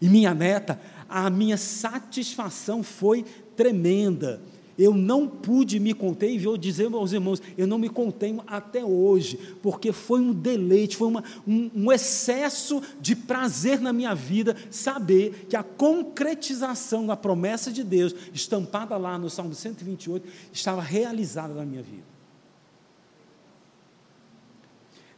[0.00, 0.80] e minha neta
[1.12, 3.22] a minha satisfação foi
[3.54, 4.40] tremenda.
[4.78, 8.82] Eu não pude me conter, e vou dizer aos irmãos, eu não me contenho até
[8.82, 14.56] hoje, porque foi um deleite, foi uma, um, um excesso de prazer na minha vida
[14.70, 21.52] saber que a concretização da promessa de Deus, estampada lá no Salmo 128, estava realizada
[21.52, 22.04] na minha vida.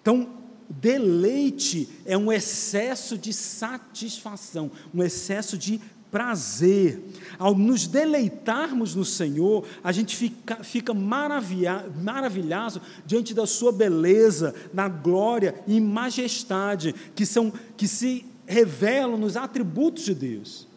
[0.02, 0.43] Então,
[0.80, 7.02] Deleite é um excesso de satisfação, um excesso de prazer.
[7.38, 14.54] Ao nos deleitarmos no Senhor, a gente fica, fica maravilha, maravilhado diante da Sua beleza,
[14.72, 20.68] na glória e majestade que, são, que se revelam nos atributos de Deus.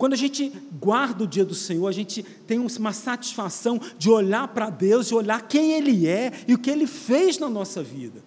[0.00, 4.48] Quando a gente guarda o dia do Senhor, a gente tem uma satisfação de olhar
[4.48, 8.24] para Deus e olhar quem Ele é e o que Ele fez na nossa vida.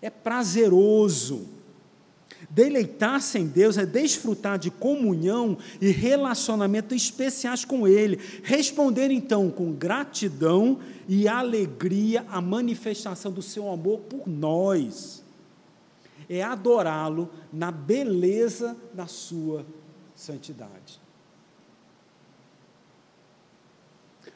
[0.00, 1.48] É prazeroso.
[2.48, 8.20] Deleitar-se em Deus é desfrutar de comunhão e relacionamento especiais com Ele.
[8.44, 15.23] Responder então com gratidão e alegria à manifestação do seu amor por nós
[16.28, 19.64] é adorá-lo na beleza da sua
[20.14, 21.00] santidade.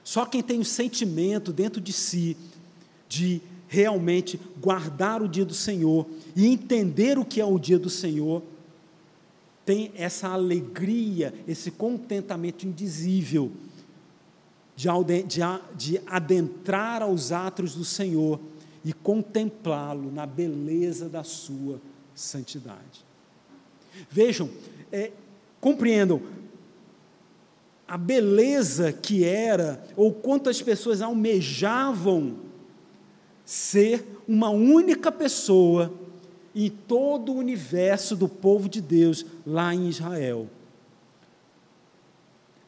[0.03, 2.37] Só quem tem o sentimento dentro de si
[3.09, 7.91] de realmente guardar o dia do Senhor e entender o que é o dia do
[7.91, 8.43] Senhor,
[9.65, 13.53] tem essa alegria, esse contentamento indizível
[14.75, 14.89] de,
[15.25, 15.41] de,
[15.77, 18.41] de adentrar aos atos do Senhor
[18.89, 21.79] e contemplá-lo na beleza da sua
[22.15, 23.05] santidade.
[24.11, 24.49] Vejam,
[24.91, 25.13] é,
[25.61, 26.23] compreendam
[27.87, 32.39] a beleza que era, ou quantas pessoas almejavam
[33.45, 35.93] ser uma única pessoa
[36.55, 40.49] em todo o universo do povo de Deus lá em Israel.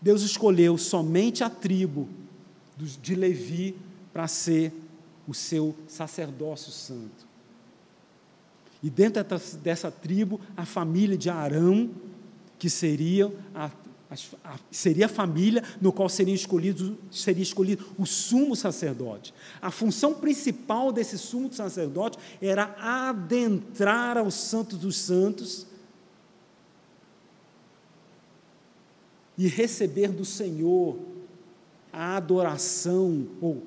[0.02, 2.06] Deus escolheu somente a tribo
[2.76, 3.74] de Levi
[4.12, 4.70] para ser
[5.30, 7.24] o seu sacerdócio santo.
[8.82, 9.24] E dentro
[9.62, 11.88] dessa tribo, a família de Arão,
[12.58, 13.70] que seria a,
[14.42, 19.32] a, seria a família no qual seria escolhido, seria escolhido o sumo sacerdote.
[19.62, 25.64] A função principal desse sumo sacerdote era adentrar ao Santo dos Santos
[29.38, 30.98] e receber do Senhor
[31.92, 33.62] a adoração, ou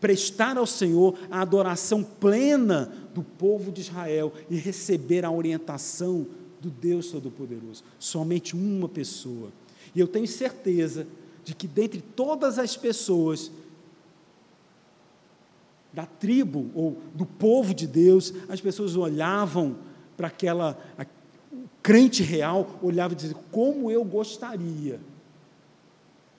[0.00, 6.26] prestar ao Senhor a adoração plena do povo de Israel e receber a orientação
[6.60, 7.82] do Deus Todo-Poderoso.
[7.98, 9.50] Somente uma pessoa.
[9.94, 11.06] E eu tenho certeza
[11.44, 13.50] de que dentre todas as pessoas
[15.92, 19.76] da tribo ou do povo de Deus, as pessoas olhavam
[20.16, 20.78] para aquela
[21.82, 25.00] crente real, olhavam e diziam: como eu gostaria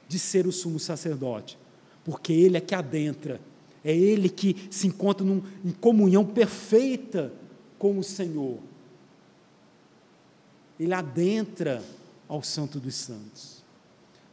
[0.07, 1.57] de ser o sumo sacerdote,
[2.03, 3.39] porque ele é que adentra
[3.83, 7.31] É ele que se encontra num, em comunhão perfeita
[7.77, 8.59] com o Senhor.
[10.79, 11.83] Ele adentra
[12.27, 13.63] ao Santo dos Santos.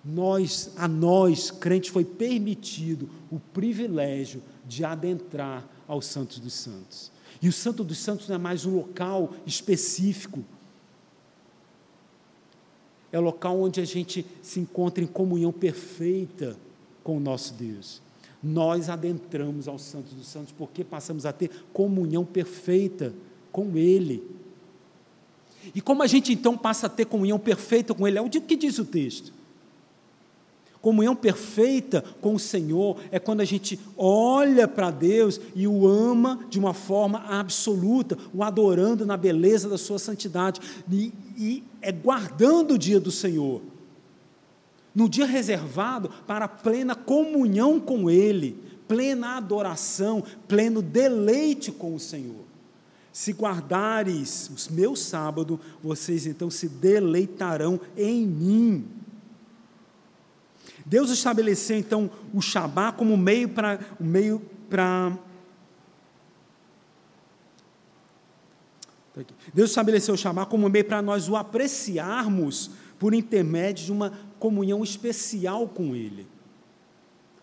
[0.04, 7.10] Nós, a nós, crentes, foi permitido o privilégio de adentrar ao Santo dos Santos.
[7.40, 10.44] E o Santo dos Santos não é mais um local específico.
[13.10, 16.56] É o local onde a gente se encontra em comunhão perfeita
[17.02, 18.02] com o nosso Deus.
[18.46, 23.12] Nós adentramos ao Santo dos Santos porque passamos a ter comunhão perfeita
[23.50, 24.22] com Ele.
[25.74, 28.18] E como a gente então passa a ter comunhão perfeita com Ele?
[28.18, 29.32] É o que diz o texto.
[30.80, 36.46] Comunhão perfeita com o Senhor é quando a gente olha para Deus e o ama
[36.48, 42.74] de uma forma absoluta, o adorando na beleza da sua santidade, e, e é guardando
[42.74, 43.60] o dia do Senhor.
[44.96, 52.46] No dia reservado para plena comunhão com Ele, plena adoração, pleno deleite com o Senhor.
[53.12, 58.88] Se guardares os meus sábados, vocês então se deleitarão em mim.
[60.86, 64.40] Deus estabeleceu então o Shabá como meio para o meio
[64.70, 65.12] para
[69.52, 74.82] Deus estabeleceu o Shabá como meio para nós o apreciarmos por intermédio de uma comunhão
[74.82, 76.26] especial com Ele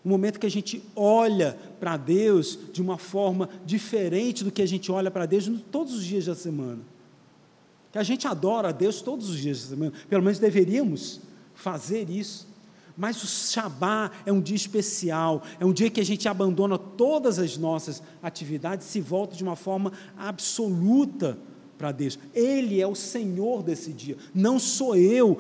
[0.06, 4.66] um momento que a gente olha para Deus de uma forma diferente do que a
[4.66, 6.82] gente olha para Deus todos os dias da semana.
[7.92, 11.22] Que a gente adora a Deus todos os dias da semana, pelo menos deveríamos
[11.54, 12.52] fazer isso.
[12.98, 17.40] Mas o Shabá é um dia especial, é um dia que a gente abandona todas
[17.40, 21.38] as nossas atividades e se volta de uma forma absoluta
[21.84, 22.18] para Deus.
[22.34, 25.38] Ele é o Senhor desse dia, não sou eu.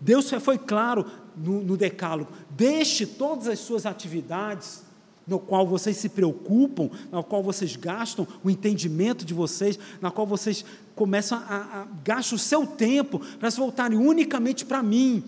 [0.00, 1.04] Deus foi claro,
[1.36, 2.32] no, no decálogo.
[2.48, 4.84] Deixe todas as suas atividades,
[5.26, 10.26] no qual vocês se preocupam, na qual vocês gastam o entendimento de vocês, na qual
[10.26, 10.64] vocês
[10.96, 15.22] começam a, a gastar o seu tempo para se voltarem unicamente para mim,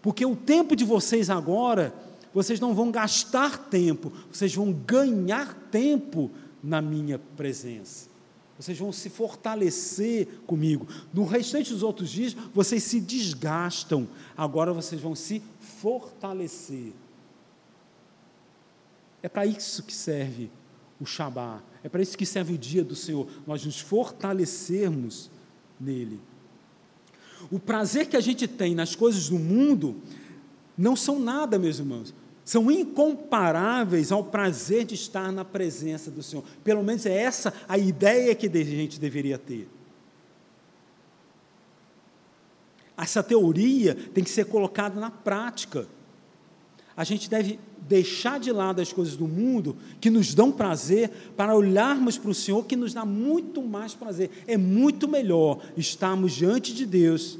[0.00, 1.92] porque o tempo de vocês agora,
[2.32, 6.30] vocês não vão gastar tempo, vocês vão ganhar tempo
[6.64, 8.07] na minha presença.
[8.58, 10.86] Vocês vão se fortalecer comigo.
[11.14, 14.08] No restante dos outros dias, vocês se desgastam.
[14.36, 15.40] Agora vocês vão se
[15.80, 16.92] fortalecer.
[19.22, 20.50] É para isso que serve
[21.00, 21.62] o Shabá.
[21.84, 23.28] É para isso que serve o dia do Senhor.
[23.46, 25.30] Nós nos fortalecermos
[25.78, 26.20] nele.
[27.52, 30.02] O prazer que a gente tem nas coisas do mundo
[30.76, 32.12] não são nada, meus irmãos
[32.48, 36.42] são incomparáveis ao prazer de estar na presença do Senhor.
[36.64, 39.68] Pelo menos é essa a ideia que a gente deveria ter.
[42.96, 45.86] Essa teoria tem que ser colocada na prática.
[46.96, 51.54] A gente deve deixar de lado as coisas do mundo que nos dão prazer para
[51.54, 54.30] olharmos para o Senhor que nos dá muito mais prazer.
[54.46, 57.38] É muito melhor estarmos diante de Deus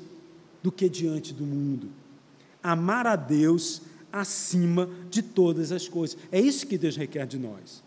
[0.62, 1.88] do que diante do mundo.
[2.62, 6.18] Amar a Deus acima de todas as coisas.
[6.30, 7.82] É isso que Deus requer de nós.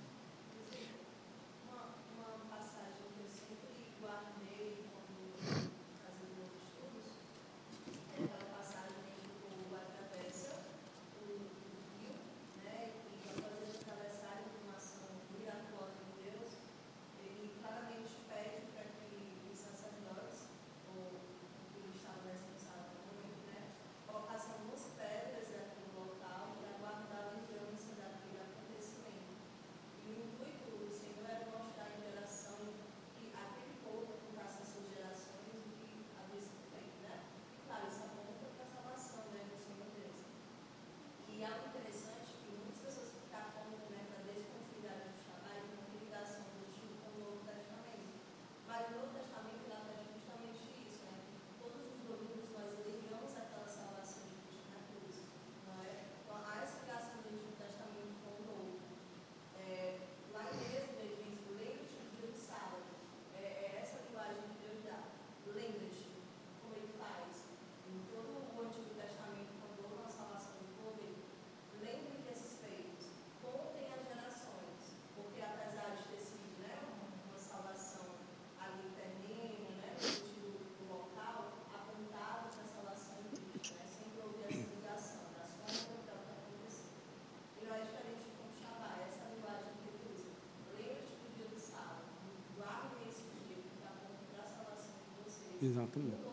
[95.61, 96.31] Exatamente.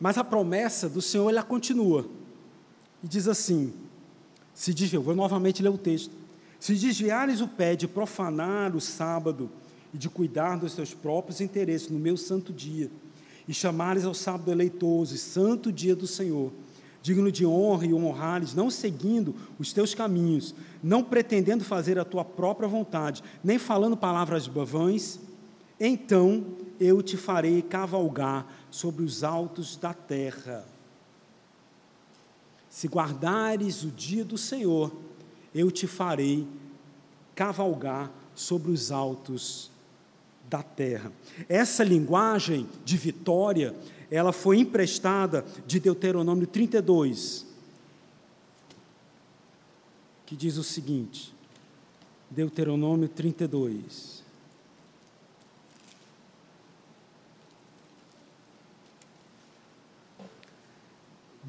[0.00, 2.04] Mas a promessa do Senhor ela continua.
[3.04, 3.72] E diz assim:
[4.52, 6.10] Se desviar, vou novamente ler o texto.
[6.58, 9.48] Se desviares o pé de profanar o sábado
[9.94, 12.90] e de cuidar dos teus próprios interesses no meu santo dia,
[13.46, 16.52] e chamares ao sábado eleitoso e santo dia do Senhor,
[17.02, 22.24] digno de honra e honrares, não seguindo os teus caminhos, não pretendendo fazer a tua
[22.24, 25.18] própria vontade, nem falando palavras vãs,
[25.84, 26.44] então
[26.78, 30.64] eu te farei cavalgar sobre os altos da terra.
[32.70, 34.92] Se guardares o dia do Senhor,
[35.52, 36.46] eu te farei
[37.34, 39.72] cavalgar sobre os altos
[40.48, 41.12] da terra.
[41.48, 43.74] Essa linguagem de vitória,
[44.08, 47.44] ela foi emprestada de Deuteronômio 32,
[50.24, 51.34] que diz o seguinte:
[52.30, 54.21] Deuteronômio 32.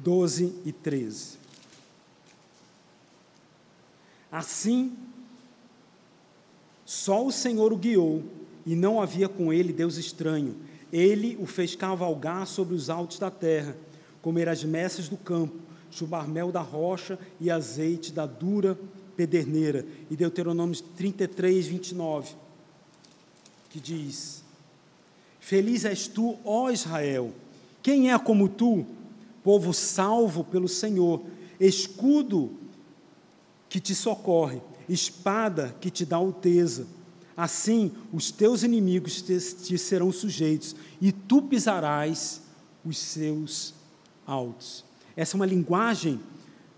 [0.04, 1.38] Doze e treze.
[4.30, 4.92] Assim,
[6.84, 8.22] só o Senhor o guiou
[8.66, 10.56] e não havia com ele Deus estranho.
[10.92, 13.74] Ele o fez cavalgar sobre os altos da terra,
[14.20, 15.56] comer as messas do campo,
[15.90, 18.78] chubar mel da rocha e azeite da dura
[19.16, 19.86] pederneira.
[20.10, 22.34] E Deuteronômio 33, 29,
[23.70, 24.44] que diz:
[25.40, 27.32] Feliz és tu, ó Israel,
[27.82, 28.84] quem é como tu,
[29.44, 31.22] povo salvo pelo Senhor,
[31.60, 32.52] escudo
[33.68, 36.86] que te socorre, espada que te dá alteza
[37.36, 42.40] Assim, os teus inimigos te, te serão sujeitos, e tu pisarás
[42.84, 43.74] os seus
[44.26, 44.84] altos.
[45.16, 46.20] Essa é uma linguagem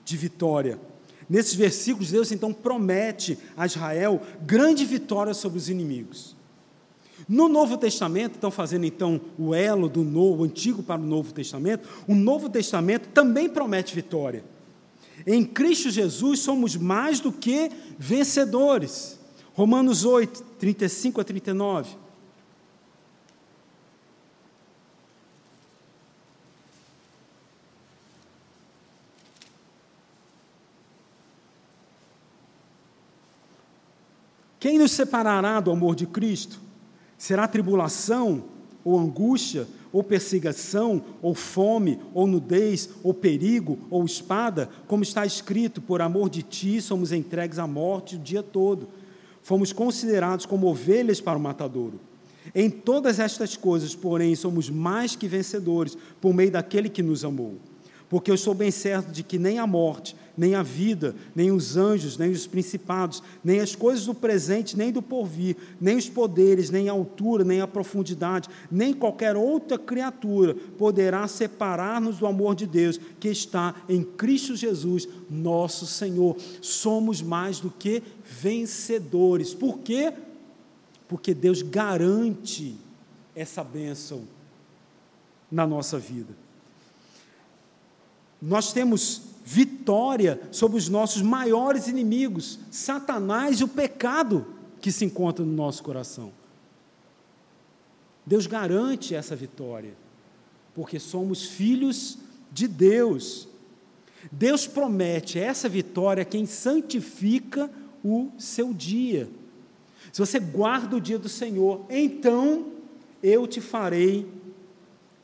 [0.05, 0.81] de vitória.
[1.29, 6.36] Nesses versículos, Deus então promete a Israel grande vitória sobre os inimigos.
[7.29, 11.89] No Novo Testamento, estão fazendo então o elo do novo, antigo para o Novo Testamento,
[12.07, 14.45] o Novo Testamento também promete vitória.
[15.27, 19.18] Em Cristo Jesus somos mais do que vencedores.
[19.55, 21.97] Romanos 8, 35 a 39.
[34.61, 36.66] Quem nos separará do amor de Cristo?
[37.19, 38.45] Será tribulação,
[38.85, 44.69] ou angústia, ou perseguição, ou fome, ou nudez, ou perigo, ou espada?
[44.87, 48.89] Como está escrito, por amor de ti somos entregues à morte o dia todo
[49.47, 52.01] fomos considerados como ovelhas para o matadouro.
[52.53, 57.55] Em todas estas coisas, porém, somos mais que vencedores por meio daquele que nos amou.
[58.09, 61.77] Porque eu estou bem certo de que nem a morte, nem a vida, nem os
[61.77, 66.71] anjos, nem os principados, nem as coisas do presente, nem do porvir, nem os poderes,
[66.71, 72.67] nem a altura, nem a profundidade, nem qualquer outra criatura poderá separar-nos do amor de
[72.67, 76.37] Deus que está em Cristo Jesus, nosso Senhor.
[76.61, 79.53] Somos mais do que vencedores.
[79.53, 80.13] Por quê?
[81.09, 82.77] Porque Deus garante
[83.35, 84.23] essa bênção
[85.51, 86.45] na nossa vida.
[88.47, 94.47] Nós temos vitória sobre os nossos maiores inimigos, Satanás e o pecado
[94.80, 96.32] que se encontra no nosso coração.
[98.24, 99.94] Deus garante essa vitória,
[100.76, 102.18] porque somos filhos
[102.53, 103.49] de Deus.
[104.30, 107.68] Deus promete essa vitória a quem santifica
[108.05, 109.28] o seu dia.
[110.12, 112.66] Se você guarda o dia do Senhor, então
[113.20, 114.24] eu te farei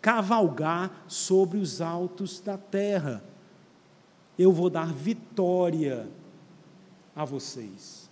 [0.03, 3.24] cavalgar sobre os altos da terra.
[4.36, 6.09] Eu vou dar vitória
[7.14, 8.11] a vocês.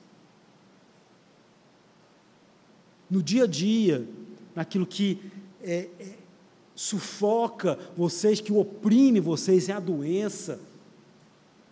[3.10, 4.08] No dia a dia,
[4.54, 5.20] naquilo que
[5.62, 6.14] é, é,
[6.76, 10.60] sufoca vocês, que oprime vocês, é a doença,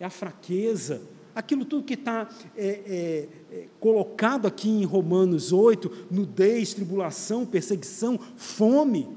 [0.00, 1.00] é a fraqueza,
[1.34, 8.18] aquilo tudo que está é, é, é, colocado aqui em Romanos 8, nudez, tribulação, perseguição,
[8.36, 9.08] fome,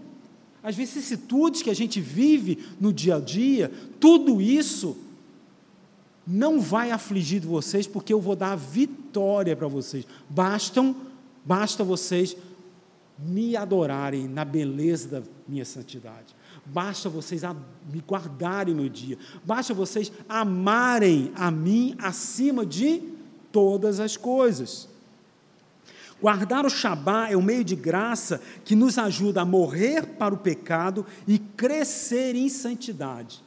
[0.64, 4.98] as vicissitudes que a gente vive no dia a dia, tudo isso
[6.26, 10.06] não vai afligir vocês, porque eu vou dar vitória para vocês.
[10.30, 10.96] Bastam,
[11.44, 12.38] basta vocês
[13.18, 16.36] me adorarem na beleza da minha santidade.
[16.66, 17.42] Basta vocês
[17.92, 19.18] me guardarem no dia.
[19.44, 23.02] Basta vocês amarem a mim acima de
[23.52, 24.88] todas as coisas.
[26.22, 30.38] Guardar o Shabá é um meio de graça que nos ajuda a morrer para o
[30.38, 33.44] pecado e crescer em santidade.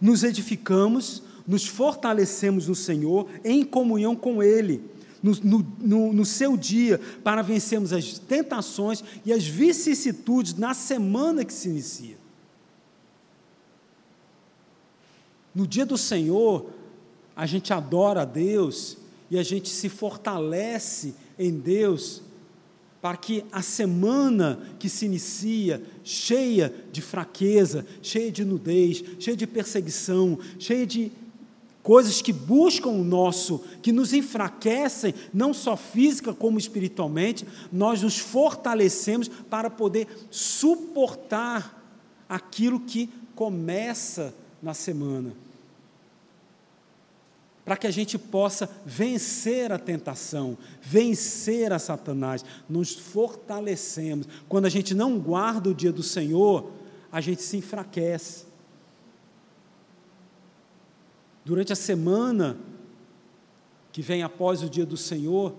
[0.00, 7.00] Nos edificamos, nos fortalecemos no Senhor em comunhão com Ele no, no, no seu dia
[7.24, 12.16] para vencermos as tentações e as vicissitudes na semana que se inicia.
[15.54, 16.70] No dia do Senhor,
[17.34, 18.98] a gente adora a Deus
[19.30, 22.22] e a gente se fortalece em Deus
[23.06, 29.46] para que a semana que se inicia, cheia de fraqueza, cheia de nudez, cheia de
[29.46, 31.12] perseguição, cheia de
[31.84, 38.18] coisas que buscam o nosso, que nos enfraquecem, não só física como espiritualmente, nós nos
[38.18, 41.80] fortalecemos para poder suportar
[42.28, 45.45] aquilo que começa na semana
[47.66, 52.44] para que a gente possa vencer a tentação, vencer a Satanás.
[52.68, 54.28] Nos fortalecemos.
[54.48, 56.70] Quando a gente não guarda o dia do Senhor,
[57.10, 58.46] a gente se enfraquece.
[61.44, 62.56] Durante a semana
[63.90, 65.52] que vem após o dia do Senhor,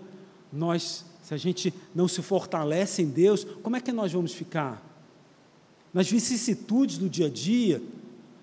[0.52, 4.82] nós, se a gente não se fortalece em Deus, como é que nós vamos ficar?
[5.94, 7.82] Nas vicissitudes do dia a dia,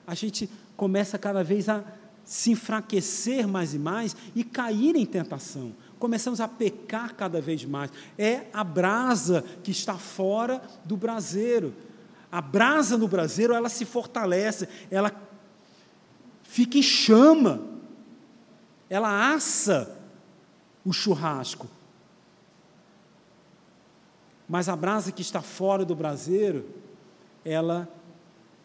[0.06, 1.82] a gente começa cada vez a
[2.24, 5.74] se enfraquecer mais e mais e cair em tentação.
[5.98, 7.90] Começamos a pecar cada vez mais.
[8.18, 11.74] É a brasa que está fora do braseiro.
[12.30, 15.12] A brasa no braseiro, ela se fortalece, ela
[16.42, 17.62] fica em chama,
[18.90, 19.96] ela assa
[20.84, 21.68] o churrasco.
[24.48, 26.68] Mas a brasa que está fora do braseiro,
[27.44, 27.88] ela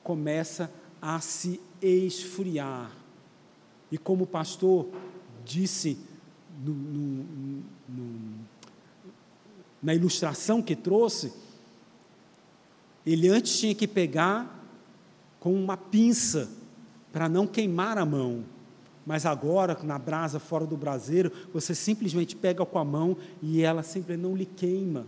[0.03, 2.98] começa a se esfriar.
[3.91, 4.87] E como o pastor
[5.43, 5.97] disse
[6.63, 8.31] no, no, no,
[9.81, 11.33] na ilustração que trouxe,
[13.05, 14.63] ele antes tinha que pegar
[15.39, 16.49] com uma pinça
[17.11, 18.43] para não queimar a mão.
[19.05, 23.81] Mas agora, na brasa fora do braseiro, você simplesmente pega com a mão e ela
[23.81, 25.07] sempre não lhe queima,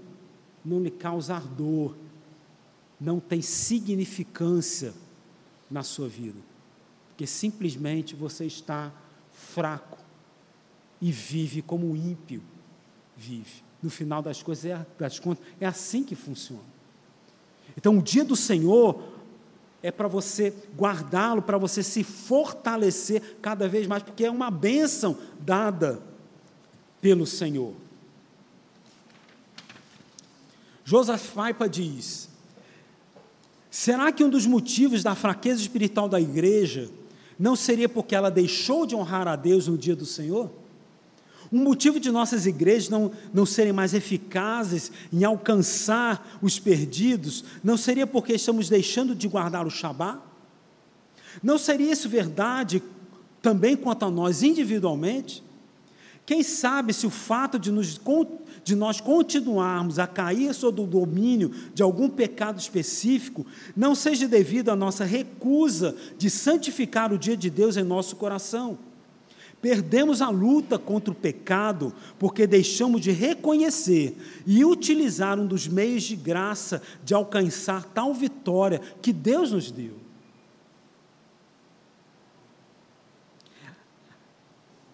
[0.65, 1.93] não lhe causa ardor,
[2.99, 4.93] não tem significância
[5.69, 6.50] na sua vida
[7.21, 8.91] porque simplesmente você está
[9.31, 9.99] fraco
[10.99, 12.41] e vive como o ímpio
[13.15, 13.63] vive.
[13.79, 16.63] No final das coisas, é, das contas, é assim que funciona.
[17.77, 19.03] Então, o dia do Senhor
[19.83, 25.15] é para você guardá-lo, para você se fortalecer cada vez mais, porque é uma bênção
[25.39, 26.01] dada
[26.99, 27.75] pelo Senhor.
[30.83, 31.35] Joseph
[31.69, 32.29] diz:
[33.69, 36.89] será que um dos motivos da fraqueza espiritual da igreja
[37.41, 40.51] não seria porque ela deixou de honrar a Deus no dia do Senhor?
[41.51, 47.77] Um motivo de nossas igrejas não, não serem mais eficazes em alcançar os perdidos não
[47.77, 50.21] seria porque estamos deixando de guardar o Shabá?
[51.41, 52.83] Não seria isso verdade
[53.41, 55.43] também quanto a nós individualmente?
[56.27, 57.99] Quem sabe se o fato de, nos,
[58.63, 63.45] de nós continuarmos a cair sob o domínio de algum pecado específico
[63.75, 68.77] não seja devido à nossa recusa de santificar o dia de Deus em nosso coração.
[69.61, 76.03] Perdemos a luta contra o pecado porque deixamos de reconhecer e utilizar um dos meios
[76.03, 80.01] de graça de alcançar tal vitória que Deus nos deu.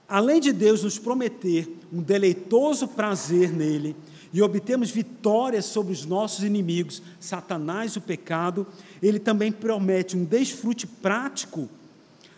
[0.07, 3.95] além de Deus nos prometer um deleitoso prazer nele
[4.33, 8.67] e obtemos vitória sobre os nossos inimigos, Satanás e o pecado,
[9.01, 11.69] ele também promete um desfrute prático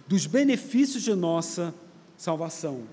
[0.08, 1.74] dos benefícios de nossa
[2.18, 2.84] salvação.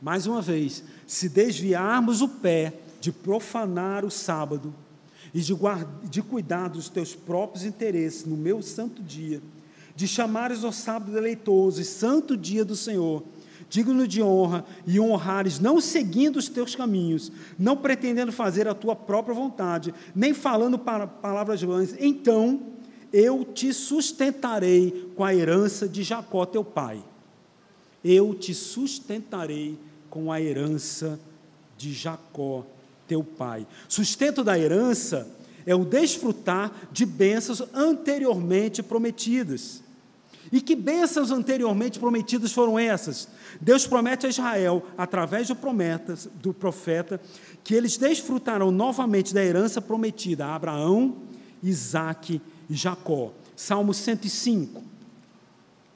[0.00, 4.74] Mais uma vez, se desviarmos o pé de profanar o sábado,
[5.34, 9.42] e de, guarda, de cuidar dos teus próprios interesses no meu santo dia,
[9.94, 13.22] de chamares o sábado deleitoso e santo dia do Senhor,
[13.68, 18.96] digno de honra e honrares, não seguindo os teus caminhos, não pretendendo fazer a tua
[18.96, 22.74] própria vontade, nem falando para palavras vãs, então
[23.12, 27.00] eu te sustentarei com a herança de Jacó teu pai.
[28.04, 29.78] Eu te sustentarei
[30.10, 31.18] com a herança
[31.78, 32.66] de Jacó
[33.06, 33.66] teu pai.
[33.88, 35.28] Sustento da herança
[35.64, 39.83] é o desfrutar de bênçãos anteriormente prometidas.
[40.52, 43.28] E que bênçãos anteriormente prometidas foram essas?
[43.60, 47.20] Deus promete a Israel, através do, prometas, do profeta,
[47.62, 51.16] que eles desfrutarão novamente da herança prometida a Abraão,
[51.62, 53.32] Isaque e Jacó.
[53.56, 54.82] Salmo 105.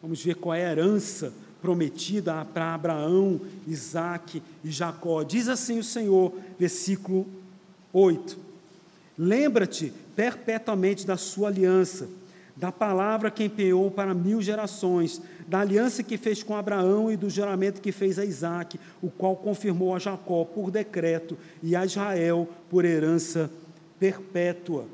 [0.01, 5.23] Vamos ver qual é a herança prometida para Abraão, Isaac e Jacó.
[5.23, 7.27] Diz assim o Senhor, versículo
[7.93, 8.39] 8:
[9.17, 12.09] Lembra-te perpetuamente da sua aliança,
[12.59, 17.31] da palavra que empenhou para mil gerações, da aliança que fez com Abraão e do
[17.31, 22.49] juramento que fez a Isaac, o qual confirmou a Jacó por decreto e a Israel
[22.69, 23.51] por herança
[23.99, 24.87] perpétua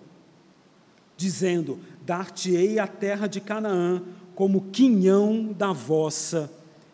[1.16, 4.02] dizendo: dar-te-ei a terra de Canaã
[4.34, 6.50] como quinhão da vossa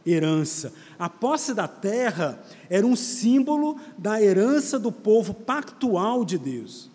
[0.06, 0.72] herança.
[0.98, 6.90] A posse da terra era um símbolo da herança do povo pactual de Deus.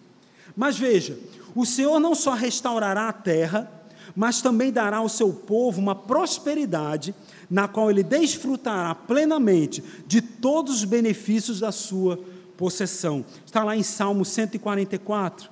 [0.55, 1.17] Mas veja,
[1.55, 3.71] o Senhor não só restaurará a terra,
[4.15, 7.15] mas também dará ao seu povo uma prosperidade
[7.49, 12.19] na qual ele desfrutará plenamente de todos os benefícios da sua
[12.57, 13.25] possessão.
[13.45, 15.49] Está lá em Salmo 144,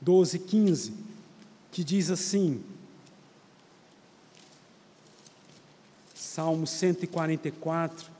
[0.00, 0.94] 12, 15,
[1.70, 2.62] que diz assim:
[6.14, 8.10] Salmo 144,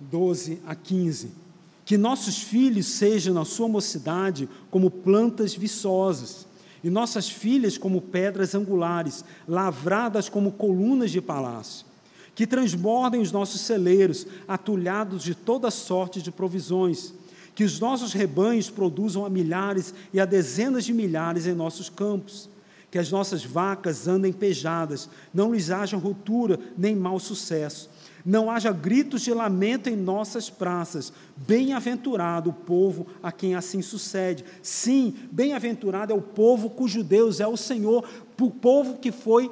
[0.00, 1.47] 12 a 15.
[1.88, 6.46] Que nossos filhos sejam, na sua mocidade, como plantas viçosas,
[6.84, 11.86] e nossas filhas como pedras angulares, lavradas como colunas de palácio.
[12.34, 17.14] Que transbordem os nossos celeiros, atulhados de toda sorte de provisões.
[17.54, 22.50] Que os nossos rebanhos produzam a milhares e a dezenas de milhares em nossos campos
[22.90, 27.90] que as nossas vacas andem pejadas, não lhes haja ruptura nem mau sucesso,
[28.28, 31.12] não haja gritos de lamento em nossas praças.
[31.36, 34.44] Bem-aventurado o povo a quem assim sucede.
[34.62, 38.06] Sim, bem-aventurado é o povo cujo Deus é o Senhor,
[38.40, 39.50] o povo que foi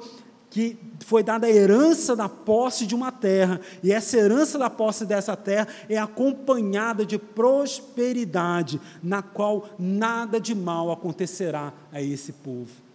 [0.49, 5.05] que foi dada a herança da posse de uma terra, e essa herança da posse
[5.05, 12.87] dessa terra é acompanhada de prosperidade, na qual nada de mal acontecerá a esse povo.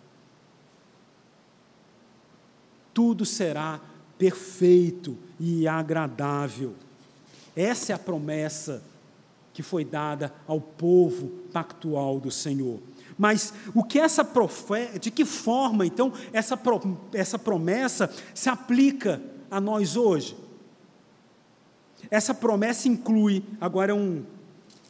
[2.92, 3.80] tudo será
[4.18, 6.72] perfeito e agradável.
[7.57, 8.80] Essa é a promessa
[9.53, 12.78] que foi dada ao povo pactual do Senhor.
[13.18, 14.26] Mas o que essa
[15.01, 16.59] de que forma então essa,
[17.12, 19.20] essa promessa se aplica
[19.51, 20.36] a nós hoje?
[22.09, 24.22] Essa promessa inclui, agora é um,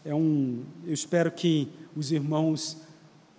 [0.05, 2.77] é um, eu espero que os irmãos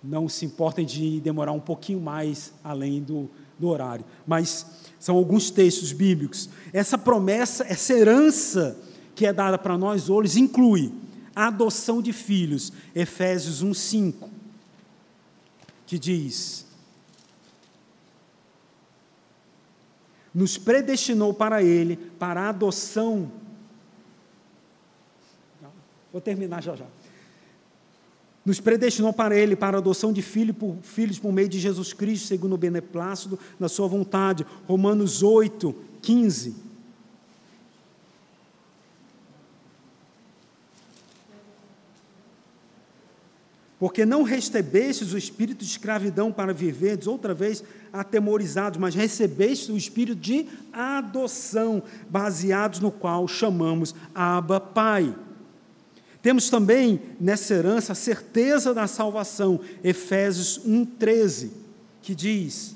[0.02, 5.50] não se importem de demorar um pouquinho mais além do, do horário, mas são alguns
[5.50, 6.48] textos bíblicos.
[6.72, 8.74] Essa promessa, essa herança
[9.14, 10.94] que é dada para nós hoje, inclui
[11.36, 14.30] a adoção de filhos, Efésios 1,5,
[15.86, 16.64] que diz:
[20.34, 23.30] Nos predestinou para Ele, para a adoção.
[26.10, 26.86] Vou terminar já já
[28.44, 31.92] nos predestinou para Ele, para a adoção de filho por, filhos por meio de Jesus
[31.92, 34.44] Cristo, segundo o beneplácito da Sua vontade.
[34.66, 36.64] Romanos 8, 15.
[43.78, 49.76] Porque não recebestes o espírito de escravidão para viverdes outra vez atemorizados, mas recebestes o
[49.76, 55.14] espírito de adoção, baseados no qual chamamos Abba Pai.
[56.24, 61.50] Temos também nessa herança a certeza da salvação, Efésios 1,13,
[62.00, 62.74] que diz: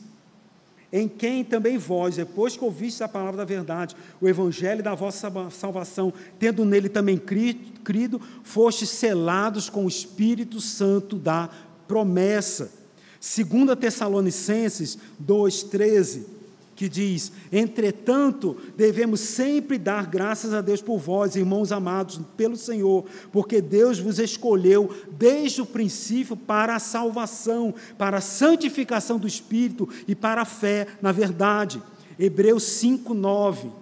[0.92, 5.32] Em quem também vós, depois que ouvistes a palavra da verdade, o evangelho da vossa
[5.48, 11.48] salvação, tendo nele também crido, fostes selados com o Espírito Santo da
[11.86, 12.70] promessa.
[13.18, 16.37] 2 Tessalonicenses 2,13
[16.78, 23.04] que diz: Entretanto, devemos sempre dar graças a Deus por vós, irmãos amados, pelo Senhor,
[23.32, 29.88] porque Deus vos escolheu desde o princípio para a salvação, para a santificação do Espírito
[30.06, 31.82] e para a fé na verdade.
[32.16, 33.72] Hebreus 5, 9.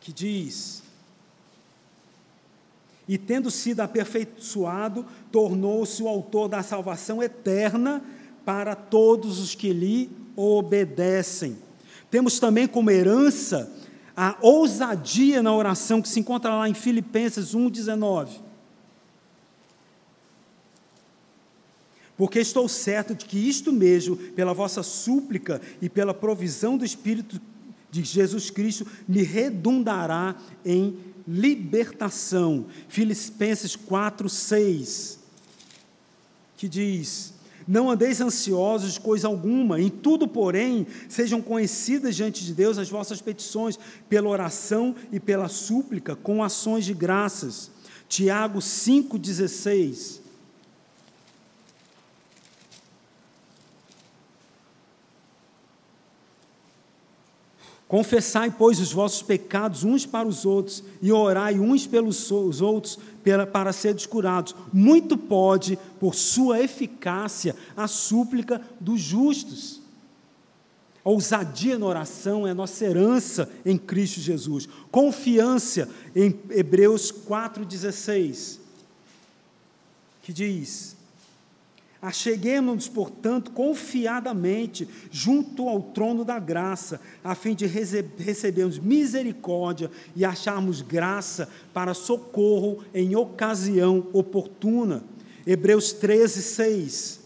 [0.00, 0.81] Que diz:
[3.08, 8.02] e tendo sido aperfeiçoado, tornou-se o autor da salvação eterna
[8.44, 11.56] para todos os que lhe obedecem.
[12.10, 13.72] Temos também como herança
[14.16, 18.40] a ousadia na oração que se encontra lá em Filipenses 1:19.
[22.16, 27.40] Porque estou certo de que isto mesmo, pela vossa súplica e pela provisão do Espírito
[27.90, 30.96] de Jesus Cristo, me redundará em
[31.26, 32.66] libertação.
[32.88, 35.18] Filipenses 4, 6,
[36.56, 37.34] que diz:
[37.66, 42.88] Não andeis ansiosos de coisa alguma, em tudo, porém, sejam conhecidas diante de Deus as
[42.88, 47.70] vossas petições, pela oração e pela súplica, com ações de graças.
[48.08, 50.21] Tiago 5,16.
[57.92, 62.98] Confessai, pois, os vossos pecados uns para os outros e orai uns pelos outros
[63.52, 64.56] para serem curados.
[64.72, 69.82] Muito pode, por sua eficácia, a súplica dos justos.
[71.04, 74.66] Ousadia na oração é nossa herança em Cristo Jesus.
[74.90, 75.86] Confiança
[76.16, 78.56] em Hebreus 4,16,
[80.22, 80.96] que diz:
[82.02, 90.82] Acheguemos-nos, portanto, confiadamente junto ao trono da graça, a fim de recebermos misericórdia e acharmos
[90.82, 95.04] graça para socorro em ocasião oportuna.
[95.46, 97.21] Hebreus 13, 6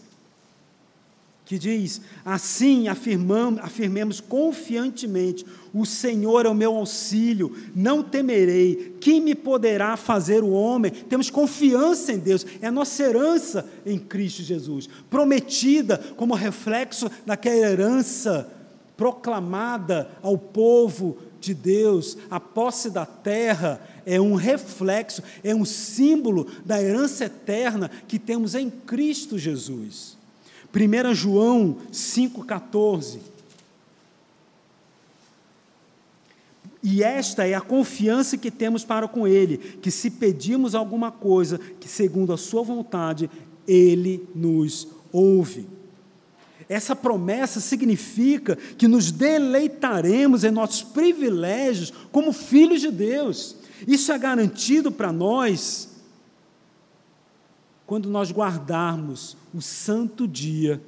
[1.47, 8.97] que diz: Assim afirmamos, afirmemos confiantemente: O Senhor é o meu auxílio, não temerei.
[8.99, 10.91] Quem me poderá fazer o homem?
[10.91, 17.55] Temos confiança em Deus, é a nossa herança em Cristo Jesus, prometida como reflexo daquela
[17.55, 18.51] herança
[18.97, 26.47] proclamada ao povo de Deus, a posse da terra é um reflexo, é um símbolo
[26.65, 30.16] da herança eterna que temos em Cristo Jesus.
[30.73, 33.19] 1 João 5,14.
[36.83, 41.59] E esta é a confiança que temos para com Ele, que se pedimos alguma coisa,
[41.79, 43.29] que segundo a Sua vontade,
[43.67, 45.67] Ele nos ouve.
[46.69, 53.55] Essa promessa significa que nos deleitaremos em nossos privilégios como filhos de Deus.
[53.87, 55.96] Isso é garantido para nós
[57.87, 60.83] quando nós guardarmos o santo dia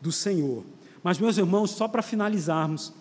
[0.00, 0.64] do Senhor.
[1.00, 2.92] Mas, meus irmãos, só para finalizarmos,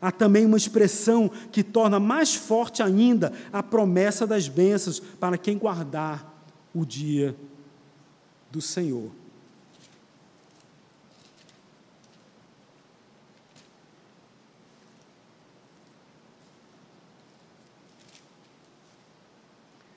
[0.00, 5.58] há também uma expressão que torna mais forte ainda a promessa das bênçãos para quem
[5.58, 6.42] guardar
[6.74, 7.36] o dia
[8.50, 9.10] do Senhor.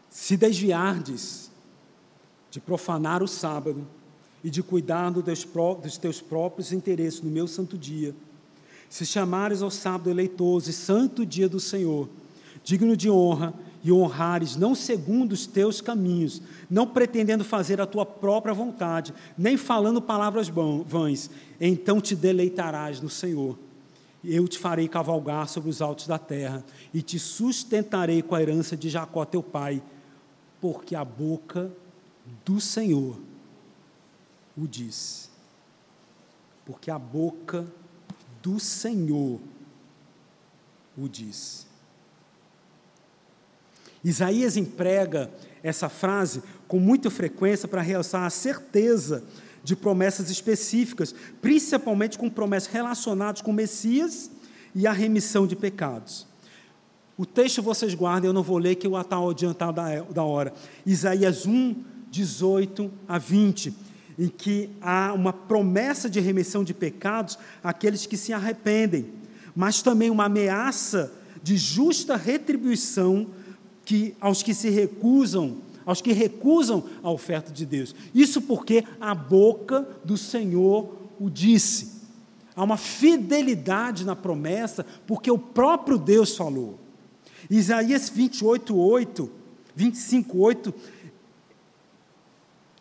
[0.09, 1.40] Se desviardes
[2.51, 3.87] de profanar o sábado
[4.43, 8.13] e de cuidar dos teus próprios interesses no meu santo dia.
[8.89, 12.09] Se chamares ao sábado eleitoso e santo dia do Senhor,
[12.63, 18.05] digno de honra, e honrares não segundo os teus caminhos, não pretendendo fazer a tua
[18.05, 23.57] própria vontade, nem falando palavras vãs, então te deleitarás no Senhor.
[24.23, 28.77] Eu te farei cavalgar sobre os altos da terra, e te sustentarei com a herança
[28.77, 29.81] de Jacó teu pai,
[30.59, 31.71] porque a boca
[32.45, 33.19] do Senhor
[34.57, 35.29] o disse.
[36.65, 37.65] Porque a boca
[38.41, 39.39] do Senhor
[40.97, 41.65] o disse.
[44.03, 49.23] Isaías emprega essa frase com muita frequência para realçar a certeza
[49.63, 54.31] de promessas específicas, principalmente com promessas relacionadas com o Messias
[54.73, 56.25] e a remissão de pecados.
[57.15, 59.79] O texto vocês guardem, eu não vou ler, que eu estou adiantado
[60.11, 60.51] da hora.
[60.83, 61.75] Isaías 1,
[62.11, 63.73] 18 a 20,
[64.19, 69.07] em que há uma promessa de remissão de pecados àqueles que se arrependem,
[69.55, 73.27] mas também uma ameaça de justa retribuição
[73.83, 77.95] que aos que se recusam, aos que recusam a oferta de Deus.
[78.13, 82.01] Isso porque a boca do Senhor o disse.
[82.55, 86.77] Há uma fidelidade na promessa, porque o próprio Deus falou.
[87.49, 89.29] Isaías 28, 8,
[89.75, 90.73] 25, 8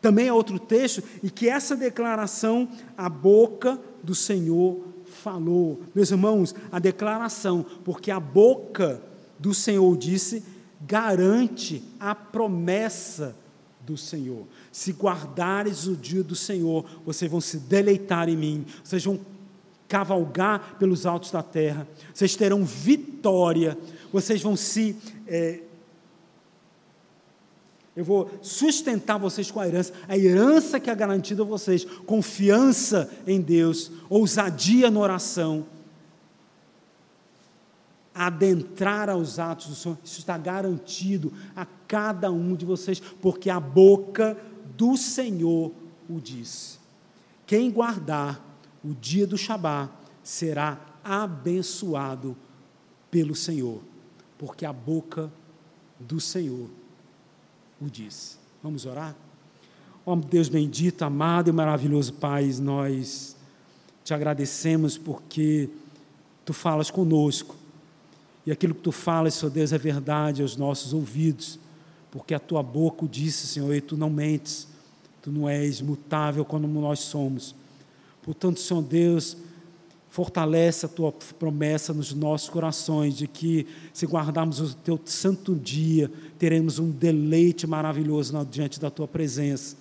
[0.01, 5.83] também é outro texto, e que essa declaração, a boca do Senhor falou.
[5.95, 9.03] Meus irmãos, a declaração, porque a boca
[9.39, 10.43] do Senhor disse,
[10.81, 13.37] garante a promessa
[13.85, 14.47] do Senhor.
[14.71, 19.21] Se guardares o dia do Senhor, vocês vão se deleitar em mim, vocês vão
[19.89, 23.77] cavalgar pelos altos da terra, vocês terão vitória,
[24.13, 24.97] vocês vão se
[25.27, 25.61] é,
[27.97, 33.11] eu vou sustentar vocês com a herança, a herança que é garantida a vocês, confiança
[33.27, 35.67] em Deus, ousadia na oração,
[38.15, 43.59] adentrar aos atos do Senhor, isso está garantido a cada um de vocês, porque a
[43.59, 44.37] boca
[44.77, 45.73] do Senhor
[46.09, 46.79] o diz.
[47.47, 48.41] Quem guardar
[48.85, 49.91] o dia do Shabá
[50.23, 52.37] será abençoado
[53.11, 53.83] pelo Senhor,
[54.39, 55.33] porque a boca
[55.99, 56.80] do Senhor
[57.81, 58.39] o diz.
[58.63, 59.17] Vamos orar?
[60.05, 63.37] Ó oh, Deus bendito, amado e maravilhoso Pai, nós
[64.05, 65.69] te agradecemos porque
[66.45, 67.57] tu falas conosco.
[68.45, 71.59] E aquilo que tu falas, Senhor Deus, é verdade aos nossos ouvidos,
[72.11, 74.67] porque a tua boca o disse, Senhor, e tu não mentes,
[75.23, 77.55] tu não és mutável como nós somos.
[78.23, 79.37] Portanto, Senhor Deus,
[80.11, 86.11] Fortalece a tua promessa nos nossos corações de que, se guardarmos o teu santo dia,
[86.39, 89.77] teremos um deleite maravilhoso diante da tua presença.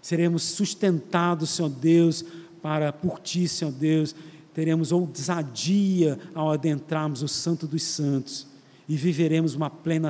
[0.00, 2.24] Seremos sustentados, Senhor Deus,
[2.62, 4.14] para por ti, Senhor Deus,
[4.54, 8.46] teremos ousadia ao adentrarmos o Santo dos Santos
[8.88, 10.08] e viveremos uma, plena,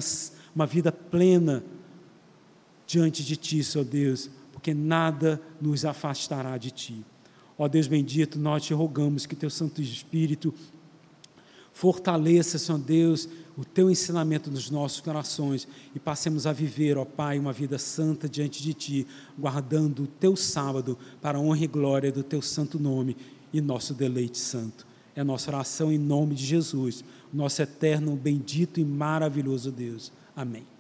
[0.55, 1.65] uma vida plena
[2.87, 7.05] diante de Ti, Senhor Deus, porque nada nos afastará de Ti.
[7.57, 10.53] Ó Deus bendito, nós te rogamos que Teu Santo Espírito
[11.73, 17.39] fortaleça, Senhor Deus, o Teu ensinamento nos nossos corações e passemos a viver, ó Pai,
[17.39, 19.07] uma vida santa diante de Ti,
[19.39, 23.17] guardando o Teu sábado para a honra e glória do Teu santo nome
[23.53, 24.87] e nosso deleite santo.
[25.15, 30.13] É a nossa oração em nome de Jesus, nosso eterno, bendito e maravilhoso Deus.
[30.35, 30.74] Amém.